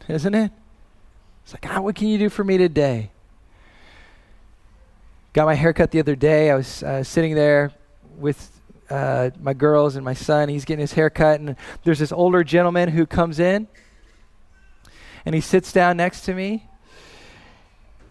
Isn't 0.07 0.33
it? 0.33 0.51
It's 1.43 1.53
like, 1.53 1.61
God, 1.61 1.83
what 1.83 1.93
can 1.93 2.07
you 2.07 2.17
do 2.17 2.29
for 2.29 2.43
me 2.43 2.57
today? 2.57 3.11
Got 5.33 5.45
my 5.45 5.53
haircut 5.53 5.91
the 5.91 5.99
other 5.99 6.15
day. 6.15 6.49
I 6.49 6.55
was 6.55 6.81
uh, 6.81 7.03
sitting 7.03 7.35
there 7.35 7.71
with 8.17 8.49
uh, 8.89 9.29
my 9.39 9.53
girls 9.53 9.95
and 9.95 10.03
my 10.03 10.15
son. 10.15 10.49
He's 10.49 10.65
getting 10.65 10.81
his 10.81 10.93
haircut, 10.93 11.39
and 11.39 11.55
there's 11.83 11.99
this 11.99 12.11
older 12.11 12.43
gentleman 12.43 12.89
who 12.89 13.05
comes 13.05 13.39
in, 13.39 13.67
and 15.25 15.35
he 15.35 15.41
sits 15.41 15.71
down 15.71 15.97
next 15.97 16.21
to 16.21 16.33
me. 16.33 16.67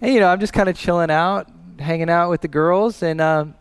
And 0.00 0.12
you 0.14 0.20
know, 0.20 0.28
I'm 0.28 0.40
just 0.40 0.52
kind 0.52 0.68
of 0.68 0.76
chilling 0.76 1.10
out, 1.10 1.48
hanging 1.78 2.10
out 2.10 2.30
with 2.30 2.40
the 2.40 2.48
girls, 2.48 3.02
and 3.02 3.20
um, 3.20 3.54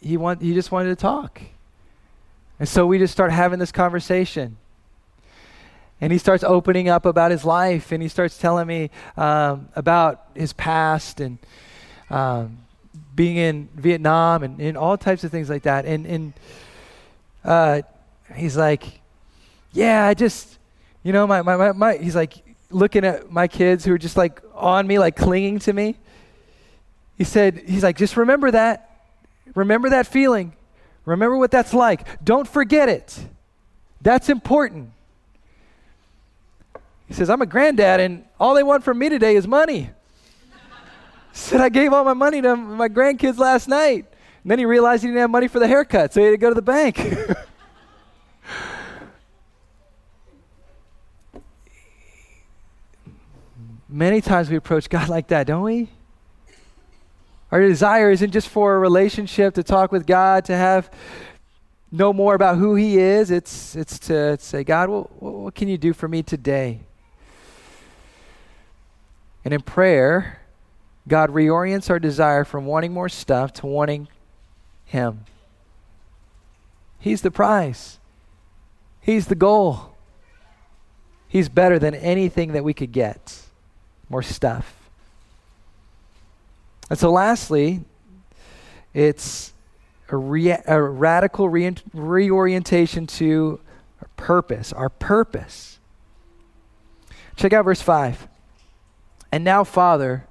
he 0.00 0.16
want 0.16 0.42
he 0.42 0.54
just 0.54 0.72
wanted 0.72 0.88
to 0.90 0.96
talk, 0.96 1.40
and 2.58 2.68
so 2.68 2.86
we 2.86 2.98
just 2.98 3.12
start 3.12 3.32
having 3.32 3.58
this 3.58 3.72
conversation. 3.72 4.56
And 6.00 6.12
he 6.12 6.18
starts 6.18 6.42
opening 6.44 6.88
up 6.88 7.06
about 7.06 7.30
his 7.30 7.44
life, 7.44 7.92
and 7.92 8.02
he 8.02 8.08
starts 8.08 8.36
telling 8.36 8.66
me 8.66 8.90
um, 9.16 9.68
about 9.76 10.26
his 10.34 10.52
past 10.52 11.20
and 11.20 11.38
um, 12.10 12.58
being 13.14 13.36
in 13.36 13.68
Vietnam 13.74 14.42
and, 14.42 14.60
and 14.60 14.76
all 14.76 14.98
types 14.98 15.24
of 15.24 15.30
things 15.30 15.48
like 15.48 15.62
that. 15.62 15.86
And, 15.86 16.06
and 16.06 16.32
uh, 17.44 17.82
he's 18.34 18.56
like, 18.56 19.00
yeah, 19.72 20.06
I 20.06 20.14
just, 20.14 20.58
you 21.02 21.12
know, 21.12 21.26
my, 21.26 21.42
my, 21.42 21.56
my, 21.56 21.72
my, 21.72 21.96
he's 21.96 22.16
like 22.16 22.34
looking 22.74 23.04
at 23.04 23.30
my 23.30 23.46
kids 23.48 23.84
who 23.84 23.92
are 23.94 23.98
just 23.98 24.16
like 24.16 24.42
on 24.54 24.86
me, 24.86 24.98
like 24.98 25.16
clinging 25.16 25.60
to 25.60 25.72
me. 25.72 25.96
He 27.16 27.24
said, 27.24 27.62
he's 27.66 27.82
like, 27.82 27.96
just 27.96 28.16
remember 28.16 28.50
that. 28.50 28.90
Remember 29.54 29.90
that 29.90 30.06
feeling. 30.06 30.54
Remember 31.04 31.36
what 31.36 31.50
that's 31.50 31.72
like. 31.72 32.24
Don't 32.24 32.48
forget 32.48 32.88
it. 32.88 33.18
That's 34.00 34.28
important. 34.28 34.90
He 37.06 37.14
says, 37.14 37.30
I'm 37.30 37.42
a 37.42 37.46
granddad, 37.46 38.00
and 38.00 38.24
all 38.40 38.54
they 38.54 38.62
want 38.62 38.82
from 38.82 38.98
me 38.98 39.08
today 39.08 39.36
is 39.36 39.46
money. 39.46 39.90
Said 41.32 41.60
I 41.60 41.68
gave 41.68 41.92
all 41.92 42.04
my 42.04 42.14
money 42.14 42.40
to 42.42 42.56
my 42.56 42.88
grandkids 42.88 43.38
last 43.38 43.68
night. 43.68 44.06
And 44.42 44.50
then 44.50 44.58
he 44.58 44.64
realized 44.64 45.02
he 45.02 45.08
didn't 45.08 45.20
have 45.20 45.30
money 45.30 45.48
for 45.48 45.58
the 45.58 45.68
haircut, 45.68 46.12
so 46.12 46.20
he 46.20 46.26
had 46.26 46.32
to 46.32 46.38
go 46.38 46.48
to 46.48 46.54
the 46.54 46.62
bank. 46.62 46.98
Many 53.94 54.20
times 54.20 54.50
we 54.50 54.56
approach 54.56 54.88
God 54.88 55.08
like 55.08 55.28
that, 55.28 55.46
don't 55.46 55.62
we? 55.62 55.88
Our 57.52 57.60
desire 57.60 58.10
isn't 58.10 58.32
just 58.32 58.48
for 58.48 58.74
a 58.74 58.78
relationship 58.80 59.54
to 59.54 59.62
talk 59.62 59.92
with 59.92 60.04
God, 60.04 60.46
to 60.46 60.56
have 60.56 60.90
know 61.92 62.12
more 62.12 62.34
about 62.34 62.58
who 62.58 62.74
He 62.74 62.98
is. 62.98 63.30
It's, 63.30 63.76
it's 63.76 64.00
to 64.00 64.36
say, 64.40 64.64
God, 64.64 64.88
what, 64.88 65.22
what 65.22 65.54
can 65.54 65.68
you 65.68 65.78
do 65.78 65.92
for 65.92 66.08
me 66.08 66.24
today? 66.24 66.80
And 69.44 69.54
in 69.54 69.60
prayer, 69.60 70.40
God 71.06 71.30
reorients 71.30 71.88
our 71.88 72.00
desire 72.00 72.42
from 72.42 72.66
wanting 72.66 72.92
more 72.92 73.08
stuff 73.08 73.52
to 73.52 73.66
wanting 73.66 74.08
Him. 74.86 75.20
He's 76.98 77.22
the 77.22 77.30
prize, 77.30 78.00
He's 79.00 79.28
the 79.28 79.36
goal. 79.36 79.94
He's 81.28 81.48
better 81.48 81.78
than 81.78 81.94
anything 81.94 82.54
that 82.54 82.64
we 82.64 82.74
could 82.74 82.90
get. 82.90 83.44
More 84.08 84.22
stuff. 84.22 84.74
And 86.90 86.98
so, 86.98 87.10
lastly, 87.10 87.80
it's 88.92 89.52
a, 90.10 90.16
re- 90.16 90.58
a 90.66 90.80
radical 90.80 91.48
re- 91.48 91.74
reorientation 91.92 93.06
to 93.06 93.60
our 94.00 94.08
purpose, 94.16 94.72
our 94.72 94.88
purpose. 94.88 95.78
Check 97.36 97.52
out 97.52 97.64
verse 97.64 97.82
5. 97.82 98.28
And 99.32 99.42
now, 99.42 99.64
Father, 99.64 100.26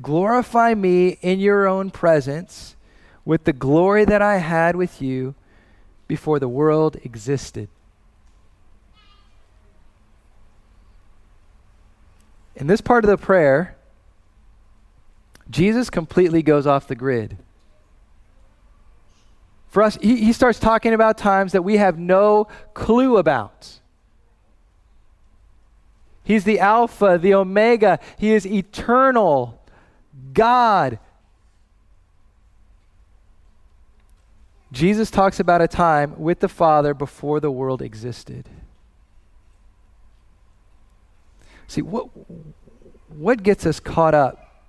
glorify 0.00 0.72
me 0.74 1.18
in 1.20 1.40
your 1.40 1.66
own 1.66 1.90
presence 1.90 2.76
with 3.24 3.44
the 3.44 3.52
glory 3.52 4.04
that 4.04 4.22
I 4.22 4.38
had 4.38 4.76
with 4.76 5.02
you 5.02 5.34
before 6.08 6.38
the 6.38 6.48
world 6.48 6.96
existed. 7.04 7.68
In 12.54 12.66
this 12.66 12.80
part 12.80 13.04
of 13.04 13.10
the 13.10 13.16
prayer, 13.16 13.76
Jesus 15.50 15.90
completely 15.90 16.42
goes 16.42 16.66
off 16.66 16.86
the 16.86 16.94
grid. 16.94 17.38
For 19.68 19.82
us, 19.82 19.96
he, 20.02 20.24
he 20.24 20.32
starts 20.32 20.58
talking 20.58 20.92
about 20.92 21.16
times 21.16 21.52
that 21.52 21.62
we 21.62 21.78
have 21.78 21.98
no 21.98 22.46
clue 22.74 23.16
about. 23.16 23.80
He's 26.24 26.44
the 26.44 26.60
Alpha, 26.60 27.18
the 27.20 27.34
Omega. 27.34 27.98
He 28.18 28.32
is 28.32 28.46
eternal, 28.46 29.60
God. 30.32 30.98
Jesus 34.70 35.10
talks 35.10 35.40
about 35.40 35.60
a 35.60 35.68
time 35.68 36.18
with 36.18 36.40
the 36.40 36.48
Father 36.48 36.94
before 36.94 37.40
the 37.40 37.50
world 37.50 37.82
existed. 37.82 38.48
See, 41.72 41.80
what, 41.80 42.08
what 43.08 43.42
gets 43.42 43.64
us 43.64 43.80
caught 43.80 44.12
up? 44.12 44.62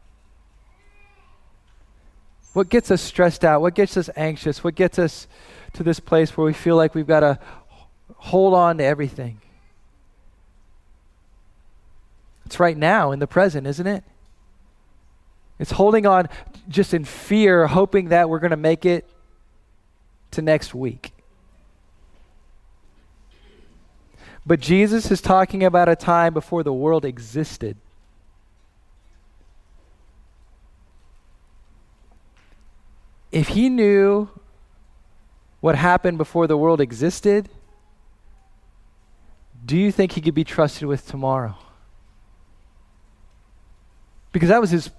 What 2.53 2.69
gets 2.69 2.91
us 2.91 3.01
stressed 3.01 3.43
out? 3.43 3.59
What 3.59 3.75
gets 3.75 3.97
us 3.97 4.09
anxious? 4.15 4.63
What 4.63 4.75
gets 4.75 4.97
us 4.97 5.27
to 5.73 5.83
this 5.83 5.99
place 5.99 6.37
where 6.37 6.45
we 6.45 6.53
feel 6.53 6.77
like 6.77 6.95
we've 6.95 7.05
got 7.05 7.19
to 7.19 7.39
hold 8.15 8.53
on 8.53 8.77
to 8.77 8.85
everything? 8.85 9.41
It's 12.45 12.57
right 12.57 12.77
now 12.77 13.11
in 13.11 13.19
the 13.19 13.27
present, 13.27 13.67
isn't 13.67 13.87
it? 13.87 14.05
It's 15.59 15.71
holding 15.71 16.05
on 16.05 16.29
just 16.69 16.93
in 16.93 17.03
fear, 17.03 17.67
hoping 17.67 18.09
that 18.09 18.29
we're 18.29 18.39
going 18.39 18.51
to 18.51 18.55
make 18.55 18.85
it 18.85 19.09
to 20.31 20.41
next 20.41 20.73
week. 20.73 21.12
But 24.45 24.59
Jesus 24.59 25.09
is 25.09 25.21
talking 25.21 25.63
about 25.63 25.87
a 25.87 25.95
time 25.95 26.33
before 26.33 26.63
the 26.63 26.73
world 26.73 27.05
existed. 27.05 27.77
If 33.31 33.49
he 33.49 33.69
knew 33.69 34.29
what 35.61 35.75
happened 35.75 36.17
before 36.17 36.45
the 36.45 36.57
world 36.57 36.81
existed, 36.81 37.49
do 39.65 39.77
you 39.77 39.91
think 39.91 40.11
he 40.11 40.21
could 40.21 40.35
be 40.35 40.43
trusted 40.43 40.87
with 40.87 41.07
tomorrow? 41.07 41.55
Because 44.33 44.49
that 44.49 44.59
was 44.59 44.71
his 44.71 44.89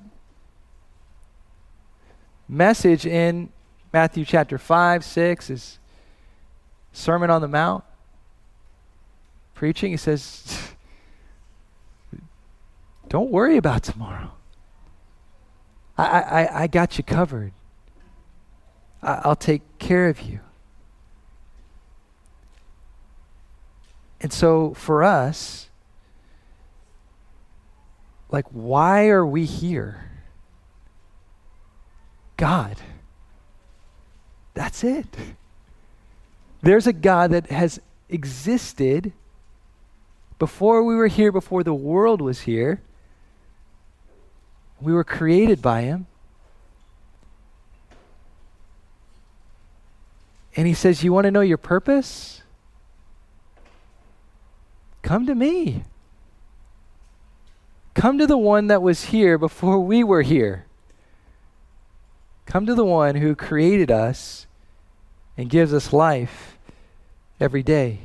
message 2.48 3.04
in 3.04 3.50
Matthew 3.92 4.24
chapter 4.24 4.58
5, 4.58 5.04
6, 5.04 5.46
his 5.48 5.78
Sermon 6.92 7.28
on 7.28 7.42
the 7.42 7.48
Mount 7.48 7.84
preaching, 9.54 9.90
he 9.90 9.96
says, 9.96 10.72
Don't 13.08 13.30
worry 13.30 13.56
about 13.56 13.82
tomorrow. 13.82 14.32
I, 15.96 16.04
I, 16.04 16.62
I 16.62 16.66
got 16.66 16.98
you 16.98 17.04
covered. 17.04 17.52
I, 19.02 19.20
I'll 19.24 19.36
take 19.36 19.78
care 19.78 20.08
of 20.08 20.20
you. 20.20 20.40
And 24.20 24.32
so 24.32 24.74
for 24.74 25.04
us, 25.04 25.68
like, 28.30 28.46
why 28.50 29.08
are 29.08 29.24
we 29.24 29.44
here? 29.44 30.10
God. 32.36 32.76
That's 34.54 34.82
it. 34.82 35.06
There's 36.62 36.86
a 36.86 36.92
God 36.92 37.32
that 37.32 37.50
has 37.50 37.80
existed 38.08 39.12
before 40.38 40.82
we 40.82 40.94
were 40.94 41.06
here, 41.06 41.30
before 41.30 41.62
the 41.62 41.74
world 41.74 42.20
was 42.20 42.42
here, 42.42 42.80
we 44.80 44.92
were 44.92 45.04
created 45.04 45.62
by 45.62 45.82
Him. 45.82 46.06
And 50.56 50.66
He 50.66 50.74
says, 50.74 51.02
You 51.02 51.12
want 51.12 51.24
to 51.24 51.30
know 51.30 51.40
your 51.40 51.58
purpose? 51.58 52.42
Come 55.02 55.26
to 55.26 55.34
me. 55.34 55.84
Come 57.94 58.18
to 58.18 58.26
the 58.26 58.38
one 58.38 58.66
that 58.66 58.82
was 58.82 59.04
here 59.04 59.38
before 59.38 59.78
we 59.78 60.02
were 60.02 60.22
here. 60.22 60.66
Come 62.46 62.66
to 62.66 62.74
the 62.74 62.84
one 62.84 63.16
who 63.16 63.34
created 63.34 63.90
us 63.90 64.46
and 65.36 65.48
gives 65.48 65.72
us 65.72 65.92
life 65.92 66.58
every 67.40 67.62
day. 67.62 68.00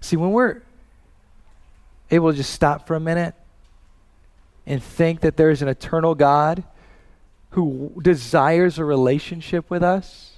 See, 0.00 0.16
when 0.16 0.32
we're 0.32 0.62
able 2.10 2.30
to 2.30 2.36
just 2.36 2.52
stop 2.52 2.86
for 2.86 2.94
a 2.94 3.00
minute 3.00 3.34
and 4.66 4.82
think 4.82 5.20
that 5.20 5.36
there's 5.36 5.62
an 5.62 5.68
eternal 5.68 6.14
God 6.14 6.64
who 7.50 7.92
desires 8.02 8.78
a 8.78 8.84
relationship 8.84 9.70
with 9.70 9.82
us, 9.82 10.36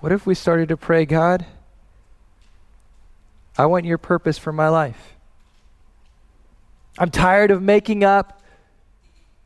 what 0.00 0.12
if 0.12 0.26
we 0.26 0.34
started 0.34 0.68
to 0.68 0.76
pray, 0.76 1.04
God, 1.04 1.44
I 3.56 3.66
want 3.66 3.84
your 3.84 3.98
purpose 3.98 4.38
for 4.38 4.52
my 4.52 4.68
life? 4.68 5.14
I'm 6.98 7.10
tired 7.10 7.50
of 7.50 7.62
making 7.62 8.02
up 8.02 8.42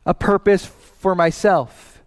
a 0.05 0.13
purpose 0.13 0.65
for 1.03 1.15
myself. 1.15 2.01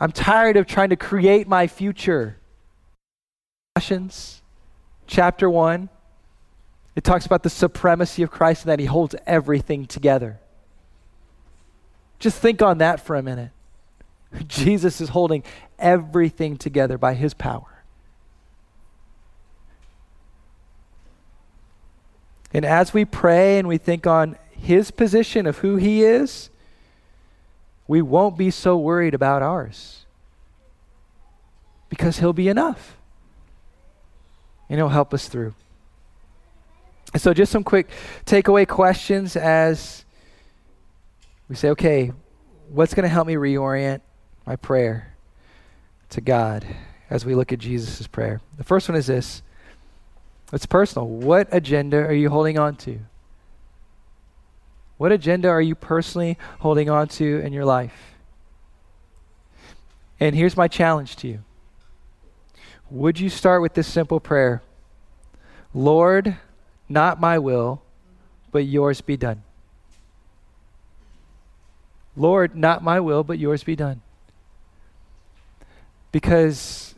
I'm 0.00 0.10
tired 0.10 0.56
of 0.56 0.66
trying 0.66 0.88
to 0.88 0.96
create 0.96 1.46
my 1.46 1.66
future. 1.66 2.38
Colossians 3.74 4.40
chapter 5.06 5.50
1, 5.50 5.90
it 6.96 7.04
talks 7.04 7.26
about 7.26 7.42
the 7.42 7.50
supremacy 7.50 8.22
of 8.22 8.30
Christ 8.30 8.62
and 8.62 8.72
that 8.72 8.78
he 8.78 8.86
holds 8.86 9.14
everything 9.26 9.84
together. 9.84 10.40
Just 12.18 12.38
think 12.38 12.62
on 12.62 12.78
that 12.78 13.00
for 13.00 13.16
a 13.16 13.22
minute. 13.22 13.50
Jesus 14.46 15.02
is 15.02 15.10
holding 15.10 15.42
everything 15.78 16.56
together 16.56 16.96
by 16.96 17.12
his 17.12 17.34
power. 17.34 17.84
And 22.54 22.64
as 22.64 22.94
we 22.94 23.04
pray 23.04 23.58
and 23.58 23.68
we 23.68 23.76
think 23.76 24.06
on 24.06 24.38
his 24.60 24.90
position 24.90 25.46
of 25.46 25.58
who 25.58 25.76
he 25.76 26.02
is, 26.02 26.50
we 27.88 28.02
won't 28.02 28.36
be 28.36 28.50
so 28.50 28.76
worried 28.76 29.14
about 29.14 29.42
ours. 29.42 30.04
Because 31.88 32.18
he'll 32.18 32.32
be 32.32 32.48
enough. 32.48 32.96
And 34.68 34.78
he'll 34.78 34.88
help 34.88 35.14
us 35.14 35.28
through. 35.28 35.54
So, 37.16 37.32
just 37.32 37.52
some 37.52 37.62
quick 37.62 37.88
takeaway 38.26 38.66
questions 38.66 39.36
as 39.36 40.04
we 41.48 41.54
say, 41.54 41.70
okay, 41.70 42.12
what's 42.68 42.94
going 42.94 43.04
to 43.04 43.08
help 43.08 43.26
me 43.26 43.34
reorient 43.34 44.00
my 44.44 44.56
prayer 44.56 45.14
to 46.10 46.20
God 46.20 46.66
as 47.08 47.24
we 47.24 47.34
look 47.34 47.52
at 47.52 47.60
Jesus' 47.60 48.06
prayer? 48.08 48.40
The 48.58 48.64
first 48.64 48.88
one 48.88 48.96
is 48.96 49.06
this 49.06 49.42
It's 50.52 50.66
personal. 50.66 51.08
What 51.08 51.48
agenda 51.52 51.98
are 51.98 52.12
you 52.12 52.28
holding 52.28 52.58
on 52.58 52.74
to? 52.78 52.98
What 54.98 55.12
agenda 55.12 55.48
are 55.48 55.60
you 55.60 55.74
personally 55.74 56.38
holding 56.60 56.88
on 56.88 57.08
to 57.08 57.40
in 57.40 57.52
your 57.52 57.64
life? 57.64 58.14
And 60.18 60.34
here's 60.34 60.56
my 60.56 60.68
challenge 60.68 61.16
to 61.16 61.28
you 61.28 61.40
Would 62.90 63.20
you 63.20 63.28
start 63.28 63.62
with 63.62 63.74
this 63.74 63.86
simple 63.86 64.20
prayer 64.20 64.62
Lord, 65.74 66.36
not 66.88 67.20
my 67.20 67.38
will, 67.38 67.82
but 68.50 68.64
yours 68.64 69.00
be 69.00 69.16
done? 69.16 69.42
Lord, 72.16 72.56
not 72.56 72.82
my 72.82 72.98
will, 72.98 73.22
but 73.22 73.38
yours 73.38 73.62
be 73.62 73.76
done. 73.76 74.00
Because, 76.12 76.94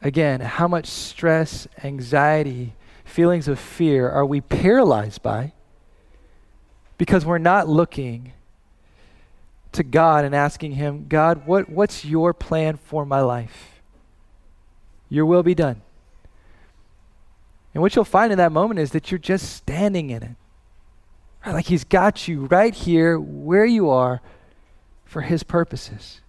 again, 0.00 0.40
how 0.40 0.68
much 0.68 0.86
stress, 0.86 1.66
anxiety, 1.82 2.74
feelings 3.04 3.48
of 3.48 3.58
fear 3.58 4.08
are 4.08 4.24
we 4.24 4.40
paralyzed 4.40 5.20
by? 5.20 5.52
Because 7.00 7.24
we're 7.24 7.38
not 7.38 7.66
looking 7.66 8.34
to 9.72 9.82
God 9.82 10.26
and 10.26 10.34
asking 10.34 10.72
Him, 10.72 11.06
God, 11.08 11.46
what, 11.46 11.70
what's 11.70 12.04
your 12.04 12.34
plan 12.34 12.76
for 12.76 13.06
my 13.06 13.22
life? 13.22 13.80
Your 15.08 15.24
will 15.24 15.42
be 15.42 15.54
done. 15.54 15.80
And 17.72 17.80
what 17.80 17.96
you'll 17.96 18.04
find 18.04 18.32
in 18.32 18.36
that 18.36 18.52
moment 18.52 18.80
is 18.80 18.90
that 18.90 19.10
you're 19.10 19.16
just 19.16 19.50
standing 19.50 20.10
in 20.10 20.22
it. 20.22 20.36
Right? 21.46 21.54
Like 21.54 21.68
He's 21.68 21.84
got 21.84 22.28
you 22.28 22.44
right 22.44 22.74
here 22.74 23.18
where 23.18 23.64
you 23.64 23.88
are 23.88 24.20
for 25.06 25.22
His 25.22 25.42
purposes. 25.42 26.20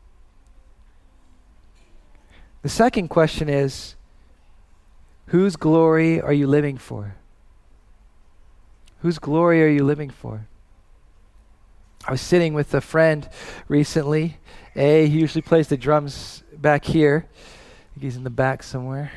The 2.61 2.69
second 2.69 3.09
question 3.09 3.49
is 3.49 3.95
whose 5.25 5.57
glory 5.57 6.21
are 6.21 6.31
you 6.31 6.47
living 6.47 6.77
for? 6.77 7.15
Whose 9.01 9.19
glory 9.19 9.61
are 9.61 9.67
you 9.67 9.83
living 9.83 10.09
for? 10.09 10.47
I 12.07 12.11
was 12.11 12.21
sitting 12.21 12.53
with 12.53 12.73
a 12.73 12.81
friend 12.81 13.29
recently. 13.67 14.37
A, 14.75 15.05
he 15.05 15.19
usually 15.19 15.43
plays 15.43 15.67
the 15.67 15.77
drums 15.77 16.43
back 16.57 16.83
here. 16.83 17.27
I 17.29 17.93
think 17.93 18.03
he's 18.03 18.15
in 18.15 18.23
the 18.23 18.29
back 18.29 18.63
somewhere. 18.63 19.11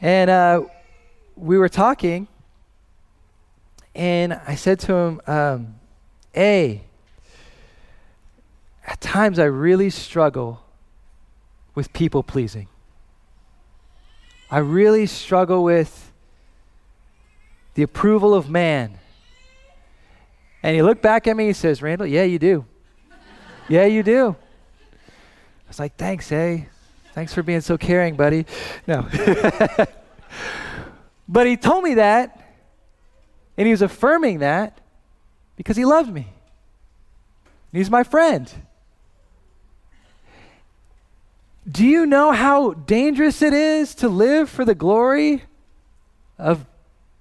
And 0.00 0.30
uh, 0.30 0.62
we 1.34 1.58
were 1.58 1.68
talking, 1.68 2.28
and 3.96 4.34
I 4.46 4.54
said 4.54 4.78
to 4.80 4.94
him, 4.94 5.20
um, 5.26 5.74
A, 6.36 6.82
at 8.86 9.00
times 9.00 9.40
I 9.40 9.44
really 9.44 9.90
struggle 9.90 10.62
with 11.74 11.92
people 11.92 12.22
pleasing. 12.22 12.68
I 14.50 14.58
really 14.58 15.06
struggle 15.06 15.64
with 15.64 16.12
the 17.74 17.82
approval 17.82 18.34
of 18.34 18.48
man. 18.48 18.98
And 20.62 20.74
he 20.74 20.82
looked 20.82 21.02
back 21.02 21.26
at 21.26 21.36
me, 21.36 21.46
he 21.46 21.52
says, 21.52 21.82
Randall, 21.82 22.06
yeah, 22.06 22.24
you 22.24 22.38
do. 22.38 22.64
yeah, 23.68 23.84
you 23.86 24.02
do. 24.02 24.36
I 24.98 25.68
was 25.68 25.78
like, 25.78 25.96
thanks, 25.96 26.32
eh? 26.32 26.62
Thanks 27.14 27.34
for 27.34 27.42
being 27.42 27.60
so 27.60 27.76
caring, 27.76 28.16
buddy. 28.16 28.46
No. 28.86 29.02
but 31.28 31.46
he 31.46 31.56
told 31.56 31.84
me 31.84 31.94
that, 31.94 32.40
and 33.56 33.66
he 33.66 33.72
was 33.72 33.82
affirming 33.82 34.38
that 34.38 34.80
because 35.56 35.76
he 35.76 35.84
loved 35.84 36.12
me. 36.12 36.28
He's 37.72 37.90
my 37.90 38.02
friend. 38.02 38.50
Do 41.70 41.84
you 41.84 42.06
know 42.06 42.32
how 42.32 42.72
dangerous 42.72 43.42
it 43.42 43.52
is 43.52 43.94
to 43.96 44.08
live 44.08 44.48
for 44.48 44.64
the 44.64 44.74
glory 44.74 45.42
of 46.38 46.64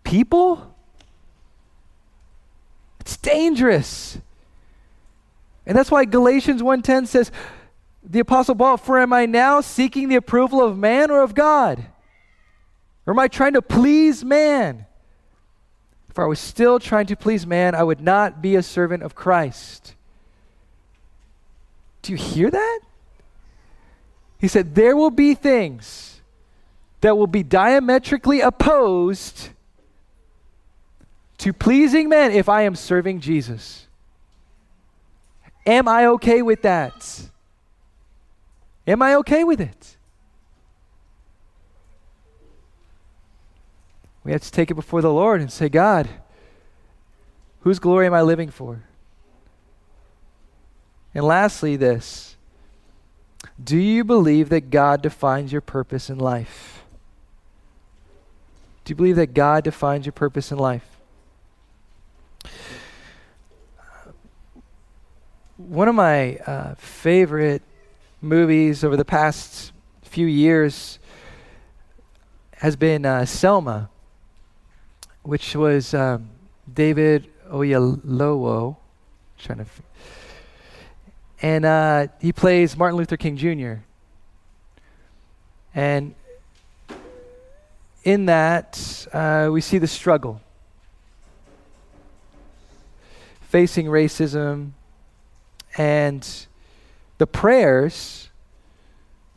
people? 0.03 0.66
It's 3.07 3.15
dangerous. 3.15 4.19
And 5.65 5.77
that's 5.77 5.89
why 5.89 6.03
Galatians 6.03 6.61
1:10 6.61 7.05
says 7.05 7.31
the 8.03 8.19
apostle 8.19 8.53
Paul, 8.53 8.75
"For 8.75 8.99
am 8.99 9.13
I 9.13 9.25
now 9.25 9.61
seeking 9.61 10.09
the 10.09 10.17
approval 10.17 10.61
of 10.61 10.77
man 10.77 11.09
or 11.09 11.21
of 11.21 11.33
God? 11.33 11.85
Or 13.05 13.13
am 13.13 13.19
I 13.19 13.29
trying 13.29 13.53
to 13.53 13.61
please 13.61 14.25
man? 14.25 14.87
If 16.09 16.19
I 16.19 16.25
was 16.25 16.37
still 16.37 16.79
trying 16.79 17.05
to 17.05 17.15
please 17.15 17.47
man, 17.47 17.75
I 17.75 17.83
would 17.83 18.01
not 18.01 18.41
be 18.41 18.57
a 18.57 18.61
servant 18.61 19.03
of 19.03 19.15
Christ." 19.15 19.95
Do 22.01 22.11
you 22.11 22.17
hear 22.17 22.51
that? 22.51 22.79
He 24.37 24.49
said, 24.49 24.75
There 24.75 24.97
will 24.97 25.11
be 25.11 25.33
things 25.33 26.19
that 26.99 27.17
will 27.17 27.27
be 27.27 27.43
diametrically 27.43 28.41
opposed 28.41 29.51
to 31.39 31.53
pleasing 31.53 32.09
men 32.09 32.31
if 32.31 32.49
I 32.49 32.63
am 32.63 32.75
serving 32.75 33.19
Jesus. 33.19 33.87
Am 35.65 35.87
I 35.87 36.05
okay 36.07 36.41
with 36.41 36.61
that? 36.63 37.29
Am 38.87 39.01
I 39.01 39.15
okay 39.15 39.43
with 39.43 39.59
it? 39.59 39.97
We 44.23 44.31
have 44.31 44.41
to 44.41 44.51
take 44.51 44.71
it 44.71 44.75
before 44.75 45.01
the 45.01 45.11
Lord 45.11 45.41
and 45.41 45.51
say, 45.51 45.69
God, 45.69 46.09
whose 47.61 47.79
glory 47.79 48.07
am 48.07 48.13
I 48.13 48.21
living 48.21 48.49
for? 48.49 48.83
And 51.13 51.23
lastly, 51.23 51.75
this 51.75 52.35
do 53.61 53.77
you 53.77 54.03
believe 54.03 54.49
that 54.49 54.69
God 54.69 55.01
defines 55.01 55.51
your 55.51 55.61
purpose 55.61 56.09
in 56.09 56.17
life? 56.17 56.83
Do 58.83 58.91
you 58.91 58.95
believe 58.95 59.15
that 59.15 59.33
God 59.33 59.63
defines 59.63 60.05
your 60.05 60.13
purpose 60.13 60.51
in 60.51 60.57
life? 60.57 60.96
One 65.57 65.87
of 65.87 65.95
my 65.95 66.35
uh, 66.45 66.75
favorite 66.75 67.63
movies 68.21 68.83
over 68.83 68.95
the 68.95 69.03
past 69.03 69.71
few 70.03 70.27
years 70.27 70.99
has 72.57 72.75
been 72.75 73.07
uh, 73.07 73.25
Selma, 73.25 73.89
which 75.23 75.55
was 75.55 75.95
um, 75.95 76.29
David 76.71 77.27
Oyelowo. 77.49 78.77
Trying 79.39 79.57
to 79.57 79.63
f- 79.63 79.81
and 81.41 81.65
uh, 81.65 82.07
he 82.21 82.31
plays 82.31 82.77
Martin 82.77 82.97
Luther 82.97 83.17
King 83.17 83.35
Jr. 83.35 83.81
And 85.73 86.13
in 88.03 88.27
that, 88.27 89.07
uh, 89.11 89.49
we 89.51 89.61
see 89.61 89.79
the 89.79 89.87
struggle 89.87 90.39
facing 93.41 93.87
racism 93.87 94.73
and 95.77 96.47
the 97.19 97.27
prayers 97.27 98.29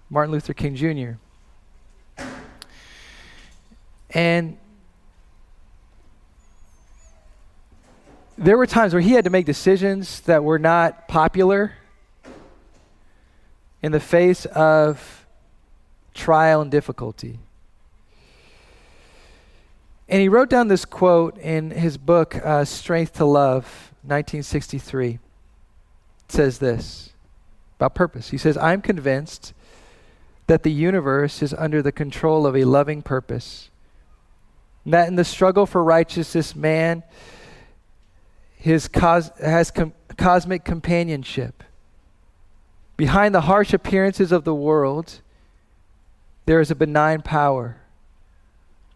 Martin 0.09 0.33
Luther 0.33 0.55
King 0.55 0.75
Jr. 0.75 2.25
And 4.11 4.59
there 8.37 8.59
were 8.59 8.67
times 8.67 8.93
where 8.93 9.01
he 9.01 9.13
had 9.13 9.25
to 9.25 9.31
make 9.31 9.47
decisions 9.47 10.21
that 10.23 10.43
were 10.43 10.59
not 10.59 11.07
popular 11.07 11.75
in 13.83 13.93
the 13.93 14.01
face 14.01 14.47
of 14.47 15.27
trial 16.13 16.61
and 16.61 16.71
difficulty. 16.71 17.39
And 20.09 20.21
he 20.21 20.29
wrote 20.29 20.51
down 20.51 20.67
this 20.67 20.85
quote 20.85 21.39
in 21.39 21.71
his 21.71 21.97
book, 21.97 22.35
uh, 22.35 22.65
Strength 22.65 23.13
to 23.19 23.25
Love, 23.25 23.65
1963. 24.03 25.21
Says 26.31 26.59
this 26.59 27.11
about 27.77 27.95
purpose. 27.95 28.31
He 28.31 28.39
says, 28.39 28.57
I'm 28.57 28.83
convinced 28.83 29.53
that 30.47 30.63
the 30.63 30.71
universe 30.71 31.43
is 31.43 31.53
under 31.55 31.83
the 31.83 31.93
control 31.93 32.47
of 32.47 32.57
a 32.57 32.65
loving 32.65 33.03
purpose. 33.03 33.71
And 34.85 34.95
that 34.95 35.09
in 35.09 35.17
the 35.17 35.25
struggle 35.25 35.67
for 35.67 35.83
righteousness, 35.83 36.55
man 36.55 37.03
his 38.61 38.87
cos- 38.87 39.31
has 39.39 39.71
com- 39.71 39.95
cosmic 40.17 40.65
companionship. 40.65 41.65
Behind 42.97 43.35
the 43.35 43.41
harsh 43.43 43.73
appearances 43.73 44.31
of 44.31 44.45
the 44.45 44.55
world, 44.55 45.21
there 46.45 46.61
is 46.61 46.71
a 46.71 46.75
benign 46.75 47.23
power. 47.23 47.81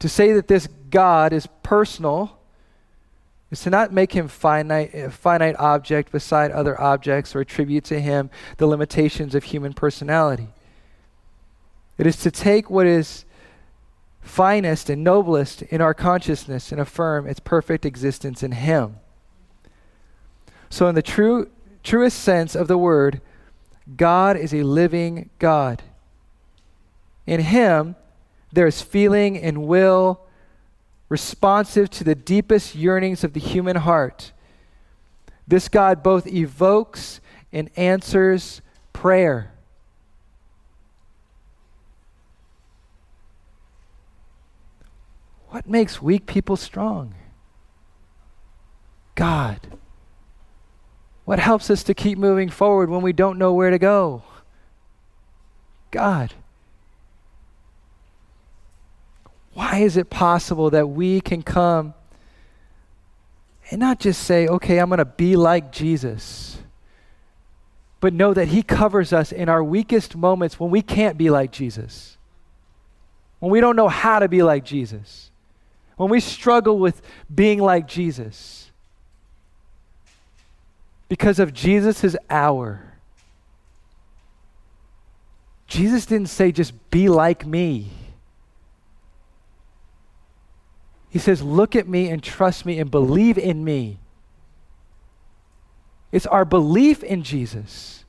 To 0.00 0.08
say 0.08 0.34
that 0.34 0.48
this 0.48 0.68
God 0.90 1.32
is 1.32 1.48
personal 1.62 2.38
is 3.50 3.60
to 3.62 3.70
not 3.70 3.92
make 3.92 4.12
him 4.12 4.28
finite, 4.28 4.94
a 4.94 5.10
finite 5.10 5.56
object 5.58 6.10
beside 6.12 6.50
other 6.50 6.80
objects 6.80 7.34
or 7.34 7.40
attribute 7.40 7.84
to 7.84 8.00
him 8.00 8.30
the 8.56 8.66
limitations 8.66 9.34
of 9.34 9.44
human 9.44 9.72
personality. 9.72 10.48
It 11.98 12.06
is 12.06 12.16
to 12.18 12.30
take 12.30 12.68
what 12.68 12.86
is 12.86 13.24
finest 14.20 14.90
and 14.90 15.04
noblest 15.04 15.62
in 15.62 15.80
our 15.80 15.94
consciousness 15.94 16.72
and 16.72 16.80
affirm 16.80 17.28
its 17.28 17.40
perfect 17.40 17.84
existence 17.84 18.42
in 18.42 18.52
him. 18.52 18.96
So, 20.70 20.88
in 20.88 20.96
the 20.96 21.02
true, 21.02 21.50
truest 21.84 22.18
sense 22.18 22.56
of 22.56 22.66
the 22.66 22.78
word, 22.78 23.20
God 23.96 24.36
is 24.36 24.52
a 24.54 24.62
living 24.62 25.30
God. 25.38 25.82
In 27.26 27.40
Him, 27.40 27.96
There's 28.52 28.82
feeling 28.82 29.36
and 29.36 29.66
will 29.66 30.20
responsive 31.14 31.88
to 31.88 32.02
the 32.02 32.16
deepest 32.16 32.74
yearnings 32.74 33.22
of 33.22 33.34
the 33.34 33.38
human 33.38 33.76
heart. 33.76 34.32
This 35.46 35.68
God 35.68 36.02
both 36.02 36.26
evokes 36.26 37.20
and 37.52 37.70
answers 37.76 38.60
prayer. 38.92 39.52
What 45.50 45.68
makes 45.68 46.02
weak 46.02 46.26
people 46.26 46.56
strong? 46.56 47.14
God. 49.14 49.60
What 51.24 51.38
helps 51.38 51.70
us 51.70 51.84
to 51.84 51.94
keep 51.94 52.18
moving 52.18 52.48
forward 52.48 52.90
when 52.90 53.02
we 53.02 53.12
don't 53.12 53.38
know 53.38 53.52
where 53.52 53.70
to 53.70 53.78
go? 53.78 54.24
God. 55.92 56.34
Why 59.54 59.78
is 59.78 59.96
it 59.96 60.10
possible 60.10 60.70
that 60.70 60.88
we 60.88 61.20
can 61.20 61.42
come 61.42 61.94
and 63.70 63.80
not 63.80 64.00
just 64.00 64.22
say, 64.24 64.46
okay, 64.46 64.78
I'm 64.78 64.88
going 64.88 64.98
to 64.98 65.04
be 65.04 65.36
like 65.36 65.72
Jesus, 65.72 66.58
but 68.00 68.12
know 68.12 68.34
that 68.34 68.48
He 68.48 68.62
covers 68.62 69.12
us 69.12 69.32
in 69.32 69.48
our 69.48 69.64
weakest 69.64 70.16
moments 70.16 70.60
when 70.60 70.70
we 70.70 70.82
can't 70.82 71.16
be 71.16 71.30
like 71.30 71.52
Jesus, 71.52 72.18
when 73.38 73.50
we 73.50 73.60
don't 73.60 73.76
know 73.76 73.88
how 73.88 74.18
to 74.18 74.28
be 74.28 74.42
like 74.42 74.64
Jesus, 74.64 75.30
when 75.96 76.10
we 76.10 76.20
struggle 76.20 76.78
with 76.78 77.00
being 77.32 77.60
like 77.60 77.86
Jesus? 77.86 78.72
Because 81.08 81.38
of 81.38 81.52
Jesus' 81.54 82.16
hour. 82.28 82.94
Jesus 85.68 86.06
didn't 86.06 86.28
say, 86.28 86.50
just 86.50 86.90
be 86.90 87.08
like 87.08 87.46
me. 87.46 87.90
He 91.14 91.20
says, 91.20 91.44
Look 91.44 91.76
at 91.76 91.86
me 91.86 92.08
and 92.08 92.20
trust 92.20 92.66
me 92.66 92.80
and 92.80 92.90
believe 92.90 93.38
in 93.38 93.64
me. 93.64 94.00
It's 96.10 96.26
our 96.26 96.44
belief 96.44 97.04
in 97.04 97.22
Jesus 97.22 98.04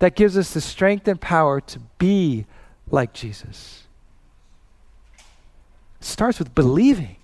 that 0.00 0.14
gives 0.14 0.36
us 0.36 0.52
the 0.52 0.60
strength 0.60 1.08
and 1.08 1.18
power 1.18 1.62
to 1.62 1.78
be 1.96 2.44
like 2.90 3.14
Jesus. 3.14 3.84
It 5.98 6.04
starts 6.04 6.38
with 6.38 6.54
believing 6.54 7.16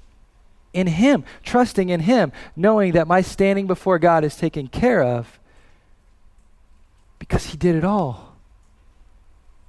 in 0.73 0.87
Him, 0.87 1.23
trusting 1.43 1.91
in 1.91 2.01
Him, 2.01 2.33
knowing 2.57 2.93
that 2.93 3.07
my 3.07 3.21
standing 3.21 3.67
before 3.67 3.99
God 3.99 4.25
is 4.25 4.35
taken 4.35 4.67
care 4.67 5.03
of 5.03 5.39
because 7.19 7.45
He 7.49 7.59
did 7.59 7.75
it 7.75 7.85
all. 7.85 8.35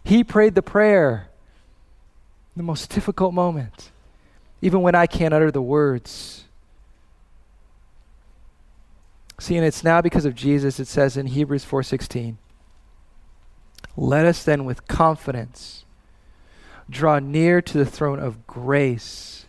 He 0.05 0.23
prayed 0.23 0.55
the 0.55 0.61
prayer 0.61 1.27
in 2.55 2.59
the 2.59 2.63
most 2.63 2.89
difficult 2.89 3.33
moment 3.33 3.91
even 4.61 4.81
when 4.81 4.95
I 4.95 5.05
can't 5.05 5.33
utter 5.33 5.51
the 5.51 5.61
words. 5.61 6.45
See, 9.39 9.55
and 9.55 9.65
it's 9.65 9.83
now 9.83 10.01
because 10.01 10.25
of 10.25 10.33
Jesus, 10.33 10.79
it 10.79 10.87
says 10.87 11.15
in 11.15 11.27
Hebrews 11.27 11.63
4:16, 11.63 12.37
"Let 13.95 14.25
us 14.25 14.43
then 14.43 14.65
with 14.65 14.87
confidence 14.87 15.85
draw 16.89 17.19
near 17.19 17.61
to 17.61 17.77
the 17.77 17.85
throne 17.85 18.19
of 18.19 18.47
grace." 18.47 19.45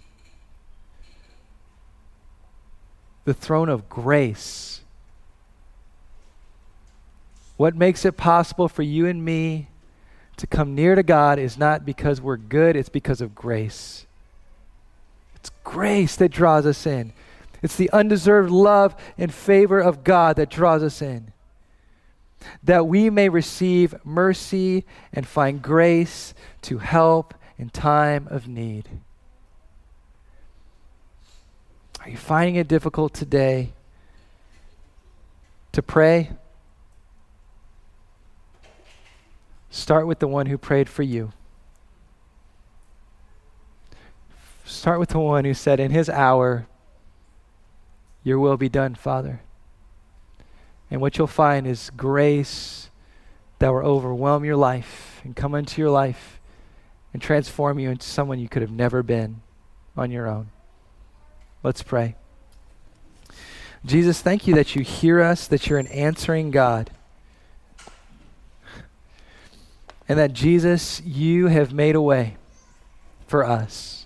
The 3.24 3.34
throne 3.34 3.68
of 3.68 3.88
grace. 3.88 4.82
What 7.56 7.74
makes 7.74 8.04
it 8.04 8.16
possible 8.16 8.68
for 8.68 8.82
you 8.82 9.06
and 9.06 9.24
me 9.24 9.68
to 10.36 10.46
come 10.46 10.74
near 10.74 10.94
to 10.94 11.02
God 11.02 11.38
is 11.38 11.58
not 11.58 11.84
because 11.84 12.20
we're 12.20 12.36
good, 12.36 12.76
it's 12.76 12.88
because 12.88 13.20
of 13.20 13.34
grace. 13.34 14.06
It's 15.40 15.50
grace 15.64 16.16
that 16.16 16.30
draws 16.30 16.66
us 16.66 16.86
in. 16.86 17.12
It's 17.62 17.76
the 17.76 17.90
undeserved 17.90 18.50
love 18.50 18.94
and 19.16 19.32
favor 19.32 19.80
of 19.80 20.04
God 20.04 20.36
that 20.36 20.50
draws 20.50 20.82
us 20.82 21.02
in. 21.02 21.32
That 22.62 22.86
we 22.86 23.10
may 23.10 23.28
receive 23.28 23.94
mercy 24.04 24.84
and 25.12 25.26
find 25.26 25.60
grace 25.60 26.34
to 26.62 26.78
help 26.78 27.34
in 27.56 27.70
time 27.70 28.28
of 28.30 28.46
need. 28.46 28.88
Are 32.00 32.10
you 32.10 32.16
finding 32.16 32.54
it 32.54 32.68
difficult 32.68 33.12
today 33.12 33.72
to 35.72 35.82
pray? 35.82 36.30
Start 39.70 40.06
with 40.06 40.20
the 40.20 40.28
one 40.28 40.46
who 40.46 40.56
prayed 40.56 40.88
for 40.88 41.02
you. 41.02 41.32
Start 44.68 45.00
with 45.00 45.08
the 45.08 45.18
one 45.18 45.46
who 45.46 45.54
said, 45.54 45.80
In 45.80 45.90
his 45.90 46.10
hour, 46.10 46.66
your 48.22 48.38
will 48.38 48.58
be 48.58 48.68
done, 48.68 48.94
Father. 48.94 49.40
And 50.90 51.00
what 51.00 51.16
you'll 51.16 51.26
find 51.26 51.66
is 51.66 51.90
grace 51.96 52.90
that 53.60 53.70
will 53.70 53.78
overwhelm 53.78 54.44
your 54.44 54.56
life 54.56 55.22
and 55.24 55.34
come 55.34 55.54
into 55.54 55.80
your 55.80 55.90
life 55.90 56.38
and 57.14 57.22
transform 57.22 57.78
you 57.78 57.90
into 57.90 58.06
someone 58.06 58.38
you 58.38 58.48
could 58.48 58.60
have 58.60 58.70
never 58.70 59.02
been 59.02 59.40
on 59.96 60.10
your 60.10 60.28
own. 60.28 60.50
Let's 61.62 61.82
pray. 61.82 62.14
Jesus, 63.86 64.20
thank 64.20 64.46
you 64.46 64.54
that 64.54 64.76
you 64.76 64.82
hear 64.82 65.22
us, 65.22 65.46
that 65.48 65.66
you're 65.66 65.78
an 65.78 65.86
answering 65.86 66.50
God. 66.50 66.90
And 70.06 70.18
that, 70.18 70.34
Jesus, 70.34 71.00
you 71.00 71.46
have 71.46 71.72
made 71.72 71.94
a 71.94 72.02
way 72.02 72.36
for 73.26 73.44
us. 73.44 73.97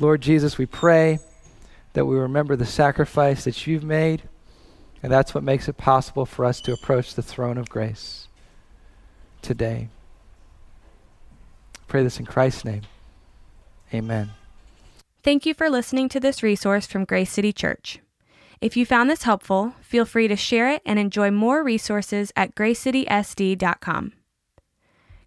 Lord 0.00 0.22
Jesus, 0.22 0.56
we 0.56 0.64
pray 0.64 1.18
that 1.92 2.06
we 2.06 2.16
remember 2.16 2.56
the 2.56 2.64
sacrifice 2.64 3.44
that 3.44 3.66
you've 3.66 3.84
made, 3.84 4.22
and 5.02 5.12
that's 5.12 5.34
what 5.34 5.44
makes 5.44 5.68
it 5.68 5.76
possible 5.76 6.24
for 6.24 6.46
us 6.46 6.62
to 6.62 6.72
approach 6.72 7.14
the 7.14 7.22
throne 7.22 7.58
of 7.58 7.68
grace 7.68 8.26
today. 9.42 9.88
pray 11.86 12.02
this 12.02 12.18
in 12.18 12.24
Christ's 12.24 12.64
name. 12.64 12.82
Amen. 13.92 14.30
Thank 15.22 15.44
you 15.44 15.52
for 15.52 15.68
listening 15.68 16.08
to 16.10 16.20
this 16.20 16.42
resource 16.42 16.86
from 16.86 17.04
Grace 17.04 17.30
City 17.30 17.52
Church. 17.52 17.98
If 18.62 18.78
you 18.78 18.86
found 18.86 19.10
this 19.10 19.24
helpful, 19.24 19.74
feel 19.82 20.06
free 20.06 20.28
to 20.28 20.36
share 20.36 20.70
it 20.70 20.80
and 20.86 20.98
enjoy 20.98 21.30
more 21.30 21.62
resources 21.62 22.32
at 22.36 22.54
gracecitysd.com. 22.54 24.12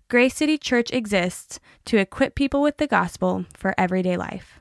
Grace 0.08 0.36
City 0.36 0.58
Church 0.58 0.92
exists 0.92 1.60
to 1.86 1.98
equip 1.98 2.34
people 2.34 2.62
with 2.64 2.78
the 2.78 2.88
gospel 2.88 3.46
for 3.56 3.76
everyday 3.78 4.18
life. 4.18 4.60